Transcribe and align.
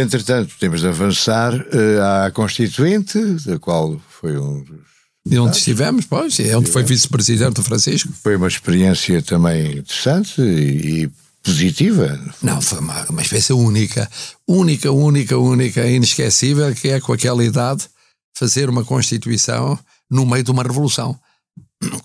Entretanto, 0.00 0.54
temos 0.58 0.80
de 0.80 0.88
avançar 0.88 1.54
uh, 1.54 2.26
à 2.26 2.30
Constituinte, 2.30 3.18
da 3.46 3.58
qual 3.58 4.00
foi 4.08 4.38
um 4.38 4.62
dos. 4.62 4.90
E 5.28 5.38
onde 5.38 5.56
estivemos, 5.56 6.06
pois, 6.06 6.40
é 6.40 6.56
onde 6.56 6.70
foi 6.70 6.82
vice-presidente 6.82 7.60
o 7.60 7.62
Francisco. 7.62 8.10
Foi 8.22 8.36
uma 8.36 8.48
experiência 8.48 9.20
também 9.20 9.78
interessante 9.78 10.40
e, 10.40 11.02
e 11.02 11.10
positiva. 11.42 12.18
Não, 12.42 12.60
foi 12.60 12.78
uma, 12.78 13.04
uma 13.04 13.20
experiência 13.20 13.54
única, 13.54 14.10
única, 14.48 14.90
única, 14.90 15.36
única, 15.36 15.86
inesquecível, 15.86 16.74
que 16.74 16.88
é 16.88 17.00
com 17.00 17.12
aquela 17.12 17.44
idade 17.44 17.86
fazer 18.34 18.70
uma 18.70 18.84
Constituição 18.84 19.78
no 20.10 20.24
meio 20.24 20.42
de 20.42 20.50
uma 20.50 20.62
revolução. 20.62 21.18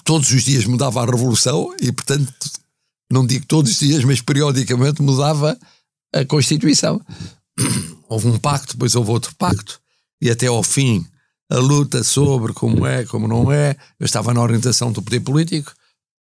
Todos 0.04 0.32
os 0.32 0.44
dias 0.44 0.66
mudava 0.66 1.02
a 1.02 1.06
revolução 1.06 1.74
e, 1.82 1.92
portanto, 1.92 2.34
não 3.12 3.26
digo 3.26 3.46
todos 3.46 3.72
os 3.72 3.80
dias, 3.80 4.04
mas 4.04 4.22
periodicamente 4.22 5.02
mudava 5.02 5.58
a 6.14 6.26
Constituição. 6.26 7.02
Houve 8.08 8.28
um 8.28 8.38
pacto, 8.38 8.74
depois 8.74 8.96
houve 8.96 9.10
outro 9.12 9.36
pacto, 9.36 9.82
e 10.22 10.30
até 10.30 10.46
ao 10.46 10.62
fim 10.62 11.04
a 11.50 11.58
luta 11.58 12.04
sobre 12.04 12.54
como 12.54 12.86
é, 12.86 13.04
como 13.06 13.28
não 13.28 13.52
é. 13.52 13.76
Eu 14.00 14.06
estava 14.06 14.34
na 14.34 14.42
orientação 14.42 14.92
do 14.92 15.02
poder 15.02 15.20
político. 15.22 15.74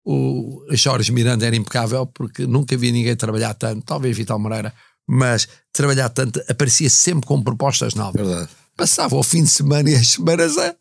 O 0.04 0.66
Jorge 0.72 1.12
Miranda 1.12 1.46
era 1.46 1.56
impecável 1.56 2.06
porque 2.06 2.46
nunca 2.46 2.76
vi 2.76 2.90
ninguém 2.90 3.16
trabalhar 3.16 3.54
tanto, 3.54 3.82
talvez 3.84 4.16
Vital 4.16 4.38
Moreira, 4.38 4.72
mas 5.06 5.48
trabalhar 5.72 6.08
tanto 6.08 6.42
aparecia 6.48 6.88
sempre 6.88 7.26
com 7.26 7.42
propostas 7.42 7.94
novas. 7.94 8.26
Verdade. 8.26 8.50
Passava 8.76 9.16
o 9.16 9.22
fim 9.22 9.42
de 9.42 9.50
semana 9.50 9.90
e 9.90 9.94
as 9.94 10.08
semanas 10.08 10.56
a, 10.56 10.74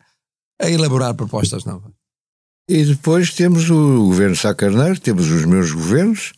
a 0.60 0.70
elaborar 0.70 1.14
propostas 1.14 1.64
novas. 1.64 1.92
E 2.68 2.84
depois 2.84 3.34
temos 3.34 3.68
o 3.68 4.06
governo 4.06 4.36
Sá 4.36 4.54
Carneiro, 4.54 4.98
temos 5.00 5.28
os 5.28 5.44
meus 5.44 5.72
governos, 5.72 6.32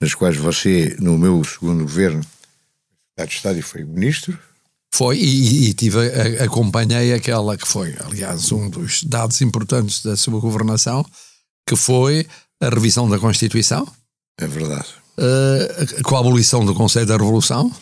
nas 0.00 0.14
quais 0.14 0.36
você, 0.36 0.96
no 0.98 1.18
meu 1.18 1.44
segundo 1.44 1.82
governo, 1.82 2.24
de 3.26 3.34
Estado 3.34 3.58
e 3.58 3.62
foi 3.62 3.84
ministro. 3.84 4.38
Foi, 4.94 5.18
e, 5.18 5.68
e 5.68 5.74
tive, 5.74 5.98
acompanhei 6.42 7.12
aquela 7.12 7.56
que 7.56 7.68
foi, 7.68 7.94
aliás, 8.04 8.50
um 8.52 8.68
dos 8.70 9.04
dados 9.04 9.40
importantes 9.42 10.02
da 10.02 10.16
sua 10.16 10.40
governação, 10.40 11.04
que 11.68 11.76
foi 11.76 12.26
a 12.60 12.68
revisão 12.68 13.08
da 13.08 13.18
Constituição. 13.18 13.86
É 14.40 14.46
verdade. 14.46 14.88
Uh, 15.18 16.02
com 16.02 16.16
a 16.16 16.20
abolição 16.20 16.64
do 16.64 16.74
Conselho 16.74 17.06
da 17.06 17.16
Revolução 17.16 17.72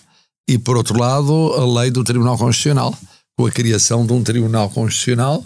e, 0.48 0.58
por 0.58 0.76
outro 0.76 0.98
lado, 0.98 1.52
a 1.54 1.80
lei 1.80 1.90
do 1.90 2.02
Tribunal 2.02 2.38
Constitucional, 2.38 2.96
com 3.38 3.46
a 3.46 3.50
criação 3.50 4.06
de 4.06 4.12
um 4.12 4.22
Tribunal 4.22 4.70
Constitucional 4.70 5.44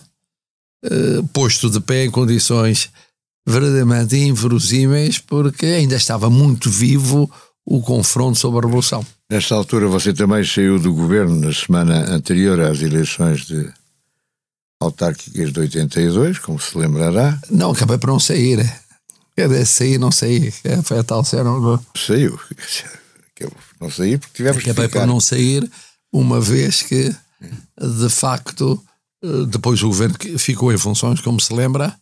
uh, 0.84 1.28
posto 1.28 1.68
de 1.68 1.80
pé 1.80 2.04
em 2.04 2.10
condições 2.10 2.90
verdadeiramente 3.46 4.16
inverosímeis, 4.16 5.18
porque 5.18 5.66
ainda 5.66 5.96
estava 5.96 6.30
muito 6.30 6.70
vivo 6.70 7.30
o 7.66 7.80
confronto 7.80 8.38
sobre 8.38 8.58
a 8.58 8.62
Revolução. 8.62 9.04
Nesta 9.30 9.54
altura 9.54 9.86
você 9.86 10.12
também 10.12 10.42
saiu 10.42 10.76
do 10.76 10.92
governo 10.92 11.36
na 11.36 11.52
semana 11.52 12.10
anterior 12.10 12.58
às 12.60 12.82
eleições 12.82 13.46
de 13.46 13.72
autárquicas 14.80 15.52
de 15.52 15.60
82, 15.60 16.40
como 16.40 16.58
se 16.58 16.76
lembrará. 16.76 17.38
Não, 17.48 17.70
acabei 17.70 17.96
por 17.96 18.08
não 18.08 18.18
sair. 18.18 18.58
Quer 19.36 19.48
dizer, 19.48 19.66
sair, 19.66 19.98
não 19.98 20.10
saí. 20.10 20.52
É, 20.64 20.82
foi 20.82 20.98
a 20.98 21.04
tal 21.04 21.24
cena. 21.24 21.50
Saiu. 21.94 22.40
Não 23.80 23.88
saí 23.88 24.18
porque 24.18 24.34
tivemos 24.34 24.62
acabei 24.62 24.86
que 24.86 24.88
ficar. 24.88 25.00
por 25.00 25.06
não 25.06 25.20
sair, 25.20 25.70
uma 26.12 26.40
vez 26.40 26.82
que, 26.82 27.14
de 27.80 28.08
facto, 28.10 28.82
depois 29.48 29.80
o 29.82 29.86
governo 29.86 30.16
ficou 30.38 30.72
em 30.72 30.78
funções, 30.78 31.20
como 31.20 31.40
se 31.40 31.54
lembra, 31.54 31.94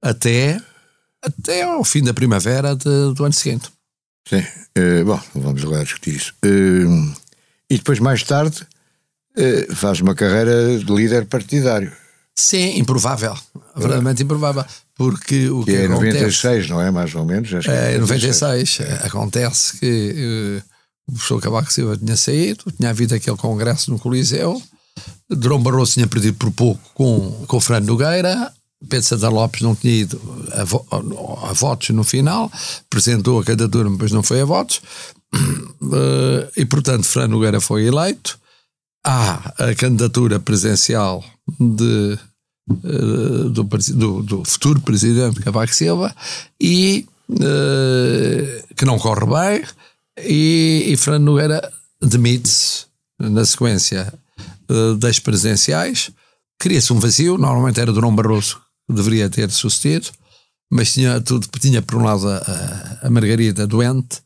até, 0.00 0.60
até 1.20 1.64
ao 1.64 1.82
fim 1.82 2.02
da 2.02 2.14
primavera 2.14 2.76
de, 2.76 3.12
do 3.12 3.24
ano 3.24 3.34
seguinte. 3.34 3.70
Sim. 4.28 4.44
Uh, 4.78 5.04
bom, 5.04 5.20
vamos 5.34 5.64
agora 5.64 5.84
discutir 5.84 6.16
isso. 6.16 6.34
Uh, 6.44 7.14
e 7.68 7.76
depois, 7.76 7.98
mais 7.98 8.22
tarde, 8.22 8.66
uh, 9.36 9.74
faz 9.74 10.00
uma 10.00 10.14
carreira 10.14 10.78
de 10.78 10.92
líder 10.92 11.26
partidário. 11.26 11.92
Sim, 12.36 12.78
improvável. 12.78 13.36
Verdadeiramente 13.74 14.22
improvável. 14.22 14.64
Porque 14.96 15.48
o 15.48 15.64
que, 15.64 15.72
que 15.72 15.76
é 15.76 15.84
acontece, 15.86 16.14
96, 16.14 16.68
não 16.68 16.80
é? 16.80 16.90
Mais 16.90 17.14
ou 17.14 17.24
menos? 17.24 17.52
Acho 17.52 17.70
é, 17.70 17.98
96. 17.98 18.78
96. 18.78 19.04
Acontece 19.04 19.78
que 19.78 20.62
o 21.08 21.12
professor 21.12 21.40
Cavaco 21.40 21.72
Silva 21.72 21.96
tinha 21.96 22.16
saído, 22.16 22.64
tinha 22.76 22.90
havido 22.90 23.14
aquele 23.14 23.36
congresso 23.36 23.90
no 23.90 23.98
Coliseu, 23.98 24.62
Drão 25.28 25.62
Barroso 25.62 25.94
tinha 25.94 26.06
perdido 26.06 26.36
por 26.36 26.50
pouco 26.52 26.80
com, 26.94 27.44
com 27.46 27.56
o 27.56 27.60
Fernando 27.60 27.88
Nogueira, 27.88 28.52
Pedro 28.88 29.06
Santa 29.06 29.28
Lopes 29.28 29.60
não 29.60 29.74
tinha 29.74 29.94
ido 29.94 30.20
a, 30.52 30.64
vo 30.64 30.86
a, 30.90 31.52
votos 31.52 31.90
no 31.90 32.02
final, 32.02 32.50
apresentou 32.86 33.40
a 33.40 33.44
candidatura, 33.44 33.90
mas 33.90 34.10
não 34.10 34.22
foi 34.22 34.40
a 34.40 34.44
votos, 34.44 34.80
uh, 35.82 36.50
e 36.56 36.64
portanto 36.64 37.04
Fernando 37.04 37.32
Nogueira 37.32 37.60
foi 37.60 37.84
eleito. 37.84 38.38
Há 39.04 39.54
a 39.70 39.74
candidatura 39.74 40.38
presencial 40.38 41.24
de, 41.58 42.18
uh, 42.70 43.50
do, 43.50 43.64
do, 43.64 44.22
do, 44.22 44.44
futuro 44.44 44.80
presidente 44.80 45.40
Cavaco 45.40 45.74
Silva 45.74 46.14
e 46.60 47.06
uh, 47.30 48.74
que 48.76 48.84
não 48.84 48.98
corre 48.98 49.26
bem, 49.26 49.64
e, 50.22 50.84
e 50.86 50.96
Fernando 50.96 51.24
Nogueira 51.24 51.72
demite-se 52.02 52.86
na 53.18 53.44
sequência 53.44 54.12
das 54.98 55.18
presenciais. 55.18 56.10
Cria-se 56.58 56.92
um 56.92 56.98
vazio, 56.98 57.36
normalmente 57.36 57.80
era 57.80 57.92
Durão 57.92 58.14
Barroso 58.14 58.60
deveria 58.92 59.28
ter 59.28 59.50
sucedido, 59.50 60.10
mas 60.70 60.92
tinha 60.92 61.20
tudo, 61.20 61.46
tinha 61.58 61.82
por 61.82 61.96
um 61.96 62.04
lado 62.04 62.28
a, 62.28 62.98
a 63.02 63.10
Margarida 63.10 63.66
doente 63.66 64.18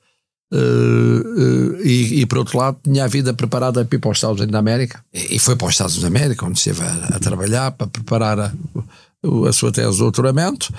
uh, 0.52 0.56
uh, 0.56 1.80
e, 1.82 2.20
e, 2.20 2.26
por 2.26 2.38
outro 2.38 2.58
lado 2.58 2.78
tinha 2.82 3.04
a 3.04 3.08
vida 3.08 3.32
preparada 3.32 3.84
para 3.84 3.96
ir 3.96 3.98
para 3.98 4.10
os 4.10 4.18
Estados 4.18 4.38
Unidos 4.38 4.52
da 4.52 4.58
América. 4.58 5.04
E, 5.12 5.36
e 5.36 5.38
foi 5.38 5.56
para 5.56 5.66
os 5.66 5.74
Estados 5.74 5.96
Unidos 5.96 6.12
da 6.12 6.18
América 6.18 6.46
onde 6.46 6.58
esteve 6.58 6.82
a, 6.82 7.16
a 7.16 7.18
trabalhar 7.18 7.70
para 7.72 7.86
preparar 7.86 8.38
a, 8.38 8.52
a 9.48 9.52
sua 9.52 9.72
tese 9.72 9.92
de 9.92 9.98
doutoramento 9.98 10.72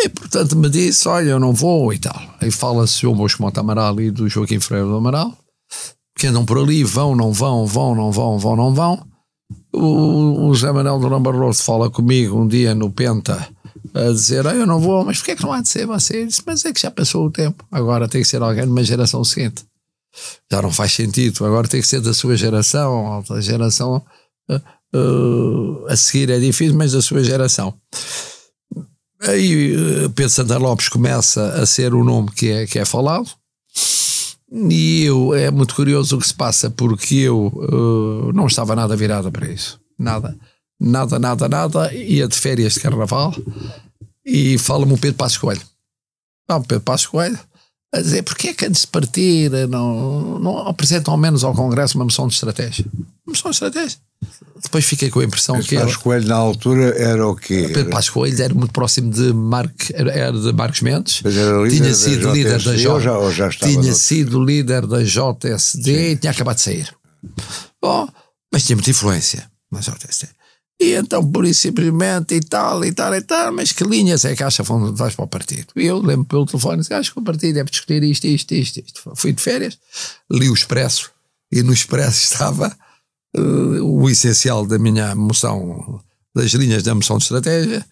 e 0.00 0.08
portanto 0.08 0.54
me 0.54 0.70
disse, 0.70 1.08
olha 1.08 1.30
eu 1.30 1.40
não 1.40 1.52
vou 1.52 1.92
e 1.92 1.98
tal. 1.98 2.20
Aí 2.40 2.50
fala-se 2.50 3.06
o 3.06 3.14
Mosco 3.14 3.42
Monte 3.42 3.58
Amaral 3.58 4.00
e 4.00 4.10
do 4.10 4.28
Joaquim 4.28 4.60
Freire 4.60 4.86
do 4.86 4.96
Amaral 4.96 5.36
que 6.16 6.26
andam 6.26 6.44
por 6.44 6.58
ali, 6.58 6.82
vão, 6.82 7.14
não 7.14 7.32
vão, 7.32 7.64
vão, 7.64 7.94
não 7.94 8.10
vão, 8.10 8.38
vão, 8.38 8.56
não 8.56 8.74
vão 8.74 9.08
o, 9.72 10.54
José 10.54 10.72
Manuel 10.72 10.98
Durão 10.98 11.22
Barroso 11.22 11.62
fala 11.62 11.90
comigo 11.90 12.40
um 12.40 12.46
dia 12.46 12.74
no 12.74 12.90
Penta 12.90 13.48
a 13.94 14.12
dizer: 14.12 14.46
ah, 14.46 14.54
Eu 14.54 14.66
não 14.66 14.80
vou, 14.80 15.04
mas 15.04 15.18
porquê 15.18 15.32
é 15.32 15.36
que 15.36 15.42
não 15.42 15.52
há 15.52 15.60
de 15.60 15.68
ser 15.68 15.86
você? 15.86 16.26
disse, 16.26 16.42
mas 16.46 16.64
é 16.64 16.72
que 16.72 16.80
já 16.80 16.90
passou 16.90 17.26
o 17.26 17.30
tempo, 17.30 17.64
agora 17.70 18.08
tem 18.08 18.22
que 18.22 18.28
ser 18.28 18.42
alguém 18.42 18.64
de 18.64 18.70
uma 18.70 18.84
geração 18.84 19.22
seguinte. 19.24 19.64
Já 20.50 20.62
não 20.62 20.72
faz 20.72 20.92
sentido, 20.92 21.44
agora 21.44 21.68
tem 21.68 21.80
que 21.80 21.86
ser 21.86 22.00
da 22.00 22.14
sua 22.14 22.36
geração, 22.36 23.22
da 23.28 23.40
geração 23.40 24.02
uh, 24.50 24.96
uh, 24.96 25.86
a 25.88 25.96
seguir 25.96 26.30
é 26.30 26.38
difícil, 26.38 26.76
mas 26.76 26.92
da 26.92 27.02
sua 27.02 27.22
geração. 27.22 27.74
Aí 29.20 29.74
Pedro 30.14 30.30
Santa 30.30 30.58
Lopes 30.58 30.88
começa 30.88 31.54
a 31.54 31.66
ser 31.66 31.92
o 31.92 32.04
nome 32.04 32.30
que 32.30 32.50
é, 32.50 32.66
que 32.66 32.78
é 32.78 32.84
falado, 32.84 33.28
e 34.50 35.04
eu, 35.04 35.34
é 35.34 35.50
muito 35.50 35.74
curioso 35.74 36.16
o 36.16 36.20
que 36.20 36.26
se 36.26 36.34
passa, 36.34 36.70
porque 36.70 37.16
eu 37.16 37.48
uh, 37.48 38.32
não 38.32 38.46
estava 38.46 38.74
nada 38.74 38.96
virada 38.96 39.30
para 39.30 39.48
isso. 39.48 39.78
Nada. 39.98 40.36
Nada, 40.80 41.18
nada, 41.18 41.48
nada. 41.48 41.92
Ia 41.94 42.28
de 42.28 42.36
férias 42.36 42.74
de 42.74 42.80
carnaval 42.80 43.34
e 44.24 44.56
fala-me 44.58 44.94
o 44.94 44.98
Pedro 44.98 45.16
Passos 45.16 45.38
Coelho. 45.38 45.62
Não, 46.48 46.62
Pedro 46.62 46.84
Passos 46.84 47.06
Coelho 47.06 47.38
a 47.92 48.00
dizer 48.00 48.22
porque 48.22 48.48
é 48.48 48.54
que 48.54 48.66
antes 48.66 48.82
de 48.82 48.86
partir 48.86 49.50
não, 49.68 50.38
não 50.38 50.58
apresentam 50.68 51.12
ao 51.12 51.18
menos 51.18 51.42
ao 51.42 51.54
Congresso 51.54 51.96
uma 51.96 52.04
moção 52.04 52.28
de 52.28 52.34
estratégia. 52.34 52.84
Uma 53.26 53.32
moção 53.32 53.50
de 53.50 53.56
estratégia. 53.56 53.98
Depois 54.62 54.84
fiquei 54.84 55.10
com 55.10 55.20
a 55.20 55.24
impressão 55.24 55.56
Mas 55.56 55.66
que 55.66 55.76
Passos 55.76 55.96
Coelho 55.96 56.26
na 56.26 56.34
altura 56.34 56.94
era 56.98 57.26
o 57.26 57.36
quê? 57.36 57.70
Pedro 57.72 57.90
Passos 57.90 58.10
Coelho 58.10 58.42
era 58.42 58.52
muito 58.52 58.72
próximo 58.72 59.10
de, 59.10 59.32
Marco, 59.32 59.74
era 59.94 60.32
de 60.32 60.52
Marcos 60.52 60.80
Mendes. 60.80 61.22
Tinha 61.70 61.94
sido 61.94 62.32
líder 62.32 62.62
da 62.62 62.76
J, 62.76 63.00
já, 63.00 63.18
ou 63.18 63.30
já 63.30 63.48
tinha 63.50 63.94
sido 63.94 64.44
líder 64.44 64.86
da 64.86 65.02
JSD 65.02 66.12
e 66.12 66.16
tinha 66.16 66.32
acabado 66.32 66.56
de 66.56 66.62
sair. 66.62 66.92
Bom, 67.80 68.08
mas 68.52 68.64
tinha 68.64 68.76
muita 68.76 68.90
influência 68.90 69.48
na 69.70 69.80
JSD. 69.80 70.28
E 70.80 70.94
então, 70.94 71.28
por 71.28 71.44
isso, 71.44 71.62
simplesmente, 71.62 72.34
e 72.34 72.40
tal, 72.40 72.84
e 72.84 72.92
tal, 72.92 73.12
e 73.14 73.20
tal, 73.20 73.52
mas 73.52 73.72
que 73.72 73.82
linhas 73.82 74.24
é 74.24 74.36
que 74.36 74.44
acha 74.44 74.62
que 74.62 74.72
vais 74.92 75.14
para 75.14 75.24
o 75.24 75.28
partido? 75.28 75.66
E 75.74 75.84
eu 75.84 76.00
lembro 76.00 76.24
pelo 76.24 76.46
telefone, 76.46 76.82
acho 76.90 77.12
que 77.12 77.18
o 77.18 77.22
partido 77.22 77.54
deve 77.54 77.70
discutir 77.70 78.02
isto, 78.04 78.26
isto, 78.26 78.54
isto, 78.54 78.80
isto. 78.80 79.12
Fui 79.16 79.32
de 79.32 79.42
férias, 79.42 79.76
li 80.30 80.48
o 80.48 80.54
Expresso, 80.54 81.10
e 81.50 81.62
no 81.64 81.72
Expresso 81.72 82.22
estava 82.32 82.76
uh, 83.36 83.82
o 83.82 84.08
essencial 84.08 84.66
da 84.66 84.78
minha 84.78 85.14
moção, 85.14 86.00
das 86.34 86.52
linhas 86.52 86.82
da 86.82 86.94
moção 86.94 87.18
de 87.18 87.24
estratégia, 87.24 87.84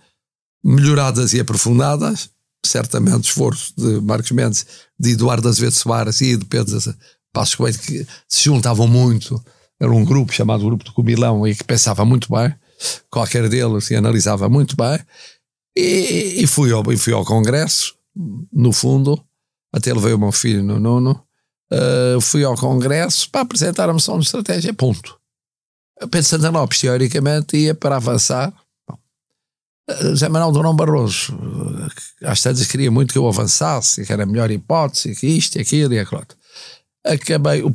melhoradas 0.64 1.32
e 1.32 1.40
aprofundadas, 1.40 2.30
certamente 2.64 3.24
esforço 3.24 3.72
de 3.76 4.00
Marcos 4.00 4.30
Mendes, 4.30 4.66
de 4.98 5.12
Eduardo 5.12 5.48
Azevedo 5.48 5.74
Soares 5.74 6.20
e 6.20 6.36
de 6.36 6.44
Pedro 6.44 6.78
Passos 7.32 7.54
Coelho, 7.54 7.78
que 7.78 8.06
se 8.28 8.44
juntavam 8.44 8.88
muito, 8.88 9.42
era 9.80 9.92
um 9.92 10.04
grupo 10.04 10.32
chamado 10.32 10.64
Grupo 10.64 10.84
do 10.84 10.92
Comilão 10.92 11.46
e 11.46 11.54
que 11.54 11.64
pensava 11.64 12.04
muito 12.04 12.32
bem, 12.32 12.54
qualquer 13.10 13.48
deles 13.48 13.84
se 13.84 13.94
analisava 13.94 14.48
muito 14.48 14.76
bem, 14.76 14.98
e, 15.76 16.42
e, 16.42 16.46
fui, 16.46 16.72
ao, 16.72 16.82
fui 16.96 17.12
ao 17.12 17.24
congresso, 17.24 17.94
no 18.50 18.72
fundo, 18.72 19.22
até 19.72 19.92
levei 19.92 20.14
o 20.14 20.18
meu 20.18 20.32
filho 20.32 20.62
no 20.62 20.80
nono, 20.80 21.26
Uh, 21.72 22.20
fui 22.20 22.44
ao 22.44 22.54
Congresso 22.54 23.28
para 23.28 23.40
apresentar 23.40 23.90
a 23.90 23.92
moção 23.92 24.18
de 24.18 24.26
estratégia, 24.26 24.72
ponto. 24.72 25.18
Pedro 26.00 26.22
Santana 26.24 26.60
Lopes, 26.60 26.80
teoricamente, 26.80 27.56
ia 27.56 27.74
para 27.74 27.96
avançar. 27.96 28.52
Bom, 28.88 28.98
José 30.02 30.28
Manuel 30.28 30.52
Durão 30.52 30.76
Barroso, 30.76 31.36
às 32.22 32.42
tantas 32.42 32.66
queria 32.66 32.90
muito 32.90 33.12
que 33.12 33.18
eu 33.18 33.26
avançasse, 33.26 34.04
que 34.04 34.12
era 34.12 34.24
a 34.24 34.26
melhor 34.26 34.50
hipótese, 34.50 35.14
que 35.14 35.26
isto 35.26 35.56
e 35.56 35.60
aquilo 35.60 35.94
e 35.94 35.98
aquilo. 35.98 36.26
Acabei, 37.04 37.62
o 37.62 37.74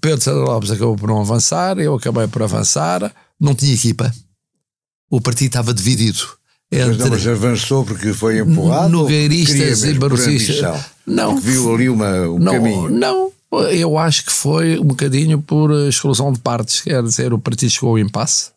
Pedro 0.00 0.20
Santana 0.20 0.44
Lopes 0.44 0.70
acabou 0.70 0.96
por 0.96 1.08
não 1.08 1.20
avançar, 1.20 1.78
eu 1.78 1.94
acabei 1.94 2.26
por 2.26 2.42
avançar, 2.42 3.14
não 3.38 3.54
tinha 3.54 3.74
equipa. 3.74 4.12
O 5.08 5.20
partido 5.20 5.48
estava 5.48 5.74
dividido. 5.74 6.40
Entre... 6.72 6.86
Mas, 6.86 6.98
não, 6.98 7.08
mas 7.08 7.26
avançou 7.26 7.84
porque 7.84 8.12
foi 8.12 8.38
empurrado? 8.38 8.90
Nogueiristas 8.90 9.82
e 9.82 9.94
barrocistas. 9.94 10.84
Não. 11.04 11.34
Porque 11.34 11.50
viu 11.50 11.74
ali 11.74 11.88
uma, 11.88 12.28
um 12.28 12.38
não, 12.38 12.52
caminho. 12.52 12.88
Não, 12.88 13.32
eu 13.52 13.98
acho 13.98 14.24
que 14.24 14.32
foi 14.32 14.78
um 14.78 14.84
bocadinho 14.84 15.42
por 15.42 15.70
exclusão 15.88 16.32
de 16.32 16.38
partes, 16.38 16.80
quer 16.80 17.02
dizer, 17.02 17.32
o 17.32 17.38
partido 17.38 17.70
chegou 17.70 17.90
ao 17.90 17.98
impasse 17.98 18.52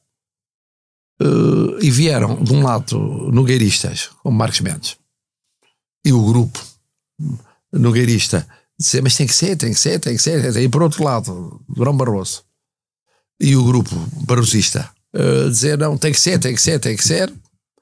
uh, 1.21 1.79
e 1.81 1.89
vieram, 1.89 2.41
de 2.43 2.53
um 2.53 2.63
lado, 2.63 2.97
nogueiristas, 3.31 4.09
como 4.21 4.37
Marcos 4.37 4.59
Mendes, 4.61 4.97
e 6.05 6.13
o 6.13 6.23
grupo 6.23 6.59
nogueirista 7.71 8.47
dizer, 8.77 9.01
mas 9.01 9.15
tem 9.15 9.25
que 9.25 9.33
ser, 9.33 9.55
tem 9.55 9.73
que 9.73 9.79
ser, 9.79 9.99
tem 9.99 10.15
que 10.15 10.21
ser, 10.21 10.55
e 10.57 10.69
por 10.69 10.83
outro 10.83 11.03
lado, 11.03 11.61
Durão 11.67 11.95
Barroso 11.95 12.43
e 13.39 13.55
o 13.55 13.63
grupo 13.63 13.95
barrosista 14.25 14.89
uh, 15.15 15.49
dizer, 15.49 15.77
não, 15.77 15.97
tem 15.97 16.11
que 16.11 16.19
ser, 16.19 16.39
tem 16.39 16.53
que 16.53 16.61
ser, 16.61 16.79
tem 16.79 16.95
que 16.95 17.03
ser, 17.03 17.33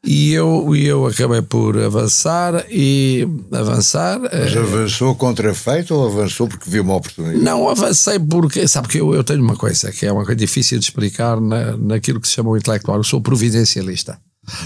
e 0.03 0.33
eu, 0.33 0.75
eu 0.75 1.05
acabei 1.05 1.43
por 1.43 1.77
avançar 1.79 2.65
e 2.69 3.27
avançar. 3.51 4.19
Mas 4.19 4.57
avançou 4.57 5.15
contra 5.15 5.53
feito 5.53 5.93
ou 5.93 6.07
avançou 6.07 6.47
porque 6.47 6.69
viu 6.69 6.83
uma 6.83 6.95
oportunidade? 6.95 7.43
Não, 7.43 7.69
avancei 7.69 8.19
porque, 8.19 8.67
sabe 8.67 8.87
que 8.87 8.97
eu, 8.97 9.13
eu 9.13 9.23
tenho 9.23 9.43
uma 9.43 9.55
coisa 9.55 9.91
que 9.91 10.05
é 10.05 10.11
uma 10.11 10.25
coisa 10.25 10.37
difícil 10.37 10.79
de 10.79 10.85
explicar 10.85 11.39
na, 11.39 11.77
naquilo 11.77 12.19
que 12.19 12.27
se 12.27 12.33
chama 12.33 12.49
o 12.49 12.57
intelectual. 12.57 12.97
Eu 12.97 13.03
sou 13.03 13.21
providencialista. 13.21 14.19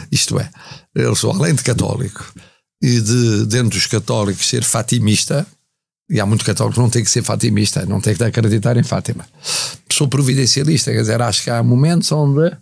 Isto 0.10 0.40
é, 0.40 0.50
eu 0.96 1.14
sou 1.16 1.32
além 1.32 1.54
de 1.54 1.64
católico 1.64 2.34
e 2.81 3.02
de 3.02 3.46
dentro 3.46 3.72
dos 3.72 3.88
católicos 3.88 4.48
ser 4.48 4.64
fatimista, 4.64 5.46
e 6.10 6.20
há 6.20 6.26
muitos 6.26 6.46
católicos 6.46 6.76
que 6.76 6.81
não 6.81 6.90
têm 6.90 7.04
que 7.04 7.10
ser 7.10 7.24
fatimista, 7.24 7.86
não 7.86 8.00
têm 8.00 8.16
que 8.16 8.24
acreditar 8.24 8.78
em 8.78 8.84
Fátima. 8.84 9.26
Sou 9.92 10.08
providencialista, 10.08 10.92
quer 10.92 11.02
dizer, 11.02 11.22
acho 11.22 11.44
que 11.44 11.50
há 11.50 11.62
momentos 11.64 12.12
onde 12.12 12.56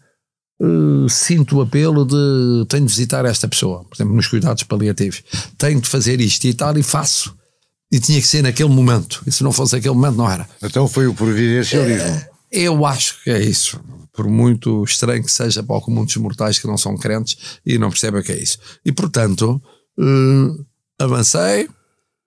uh, 0.60 1.10
sinto 1.10 1.58
o 1.58 1.62
apelo 1.62 2.06
de 2.06 2.66
tenho 2.68 2.86
de 2.86 2.92
visitar 2.92 3.26
esta 3.26 3.48
pessoa, 3.48 3.84
por 3.84 3.96
exemplo, 3.96 4.16
nos 4.16 4.28
cuidados 4.28 4.64
paliativos, 4.64 5.24
tenho 5.58 5.82
de 5.82 5.88
fazer 5.88 6.20
isto 6.22 6.46
e 6.46 6.54
tal, 6.54 6.78
e 6.78 6.84
faço. 6.84 7.36
E 7.92 8.00
tinha 8.00 8.20
que 8.20 8.28
ser 8.28 8.42
naquele 8.42 8.70
momento. 8.70 9.22
E 9.28 9.32
se 9.32 9.44
não 9.44 9.52
fosse 9.52 9.76
aquele 9.76 9.94
momento, 9.94 10.16
não 10.16 10.30
era. 10.30 10.50
Então 10.64 10.88
foi 10.88 11.06
o 11.06 11.14
providencialismo. 11.14 12.08
É, 12.08 12.30
eu 12.52 12.86
acho 12.88 13.22
que 13.24 13.30
é 13.30 13.40
isso. 13.40 13.80
Por 14.12 14.28
muito 14.28 14.84
estranho 14.84 15.24
que 15.24 15.32
seja 15.32 15.62
para 15.62 15.80
dos 15.80 16.18
mortais 16.18 16.58
que 16.58 16.66
não 16.66 16.78
são 16.78 16.98
crentes 16.98 17.60
e 17.64 17.78
não 17.78 17.90
percebem 17.90 18.22
o 18.22 18.24
que 18.24 18.32
é 18.32 18.42
isso. 18.42 18.58
E 18.84 18.92
portanto, 18.92 19.62
uh, 20.00 20.66
avancei. 20.98 21.66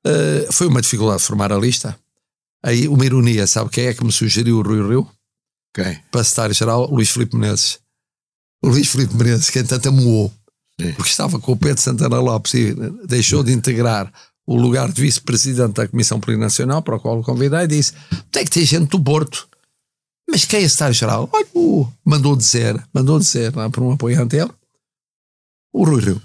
Uh, 0.06 0.52
foi 0.52 0.68
uma 0.68 0.80
dificuldade 0.80 1.22
formar 1.22 1.52
a 1.52 1.58
lista. 1.58 1.98
Aí, 2.62 2.86
uma 2.86 3.04
ironia, 3.04 3.46
sabe 3.46 3.70
quem 3.70 3.86
é 3.86 3.94
que 3.94 4.04
me 4.04 4.12
sugeriu 4.12 4.58
o 4.58 4.62
Rui 4.62 4.88
Rio? 4.88 5.08
Quem? 5.74 6.00
Para 6.12 6.22
secretário-geral, 6.22 6.88
Luís 6.90 7.10
Filipe 7.10 7.36
Menezes 7.36 7.80
o 8.62 8.68
Luís 8.68 8.88
Filipe 8.88 9.14
Menezes, 9.14 9.50
que 9.50 9.58
entanto 9.58 9.88
amuou, 9.88 10.32
porque 10.96 11.10
estava 11.10 11.38
com 11.38 11.52
o 11.52 11.56
Pedro 11.56 11.80
Santana 11.80 12.20
Lopes 12.20 12.54
e 12.54 12.74
deixou 13.06 13.42
de 13.42 13.52
integrar 13.52 14.12
o 14.46 14.56
lugar 14.56 14.92
de 14.92 15.00
vice-presidente 15.00 15.74
da 15.74 15.88
Comissão 15.88 16.20
Plurinacional, 16.20 16.82
para 16.82 16.96
o 16.96 17.00
qual 17.00 17.18
o 17.18 17.22
convidei, 17.22 17.60
e 17.60 17.66
disse: 17.66 17.92
tem 18.30 18.44
que 18.44 18.50
ter 18.50 18.64
gente 18.64 18.90
do 18.90 19.00
Porto. 19.00 19.48
Mas 20.28 20.44
quem 20.44 20.60
é 20.60 20.68
secretário-geral? 20.68 21.30
Olha, 21.32 21.46
mandou 22.04 22.36
dizer, 22.36 22.82
mandou 22.92 23.18
dizer, 23.18 23.54
lá 23.54 23.70
por 23.70 23.82
um 23.82 23.92
apoiante 23.92 24.36
dele, 24.36 24.50
o 25.72 25.84
Rui 25.84 26.00
Rio. 26.00 26.22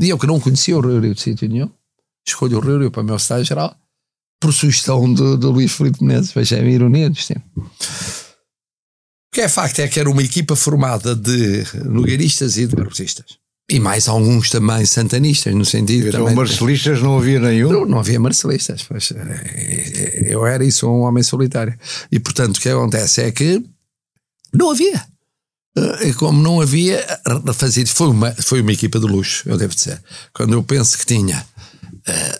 E 0.00 0.08
eu 0.08 0.18
que 0.18 0.26
não 0.26 0.40
conhecia 0.40 0.76
o 0.76 0.80
Rui 0.80 1.00
Rio 1.00 1.14
de 1.14 1.20
sítio 1.20 1.48
nenhum, 1.48 1.70
escolho 2.26 2.58
o 2.58 2.60
Rui 2.60 2.78
Rio 2.78 2.90
para 2.90 3.02
o 3.02 3.04
meu 3.04 3.18
secretário-geral, 3.18 3.76
por 4.40 4.52
sugestão 4.52 5.12
do, 5.12 5.36
do 5.36 5.50
Luís 5.50 5.72
Filipe 5.72 6.02
Menezes, 6.02 6.32
veja 6.32 6.56
a 6.56 6.60
ironia 6.60 7.08
do 7.08 7.14
destino. 7.14 7.42
O 9.32 9.34
que 9.34 9.40
é 9.40 9.48
facto 9.48 9.78
é 9.78 9.88
que 9.88 9.98
era 9.98 10.10
uma 10.10 10.22
equipa 10.22 10.54
formada 10.54 11.16
de 11.16 11.64
nogueiristas 11.86 12.58
e 12.58 12.66
de 12.66 12.76
barrosistas. 12.76 13.38
E 13.66 13.80
mais 13.80 14.06
alguns 14.06 14.50
também 14.50 14.84
santanistas, 14.84 15.54
no 15.54 15.64
sentido. 15.64 16.08
Então, 16.08 16.20
também 16.20 16.36
marcelistas 16.36 17.00
não 17.00 17.16
havia 17.16 17.40
nenhum? 17.40 17.72
Não, 17.72 17.86
não 17.86 17.98
havia 17.98 18.20
marcelistas. 18.20 18.82
Pois, 18.82 19.10
eh, 19.10 20.24
eu 20.26 20.44
era 20.46 20.62
isso, 20.62 20.86
um 20.86 21.00
homem 21.00 21.22
solitário. 21.22 21.74
E 22.10 22.20
portanto, 22.20 22.58
o 22.58 22.60
que 22.60 22.68
acontece 22.68 23.22
é 23.22 23.32
que 23.32 23.64
não 24.52 24.70
havia. 24.70 25.02
Eh, 25.78 26.08
e 26.08 26.12
como 26.12 26.42
não 26.42 26.60
havia, 26.60 27.02
fazia, 27.54 27.86
foi, 27.86 28.08
uma, 28.08 28.32
foi 28.32 28.60
uma 28.60 28.72
equipa 28.72 29.00
de 29.00 29.06
luxo, 29.06 29.48
eu 29.48 29.56
devo 29.56 29.74
dizer. 29.74 30.02
Quando 30.34 30.52
eu 30.52 30.62
penso 30.62 30.98
que 30.98 31.06
tinha 31.06 31.42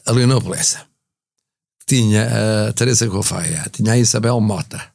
a 0.05 0.13
Leonor 0.13 0.43
Beleza, 0.43 0.83
tinha 1.87 2.69
a 2.69 2.73
Teresa 2.75 3.07
Gouveia, 3.07 3.67
tinha 3.73 3.93
a 3.93 3.99
Isabel 3.99 4.39
Mota, 4.43 4.93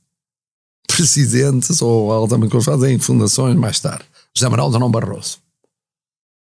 presidentes 0.88 1.82
ou 1.82 2.12
altamente 2.12 2.52
confiados 2.52 2.86
em 2.86 2.98
fundações 2.98 3.56
mais 3.56 3.80
tarde. 3.80 4.06
José 4.36 4.50
Manuel 4.50 4.72
Dom 4.72 4.90
Barroso, 4.90 5.40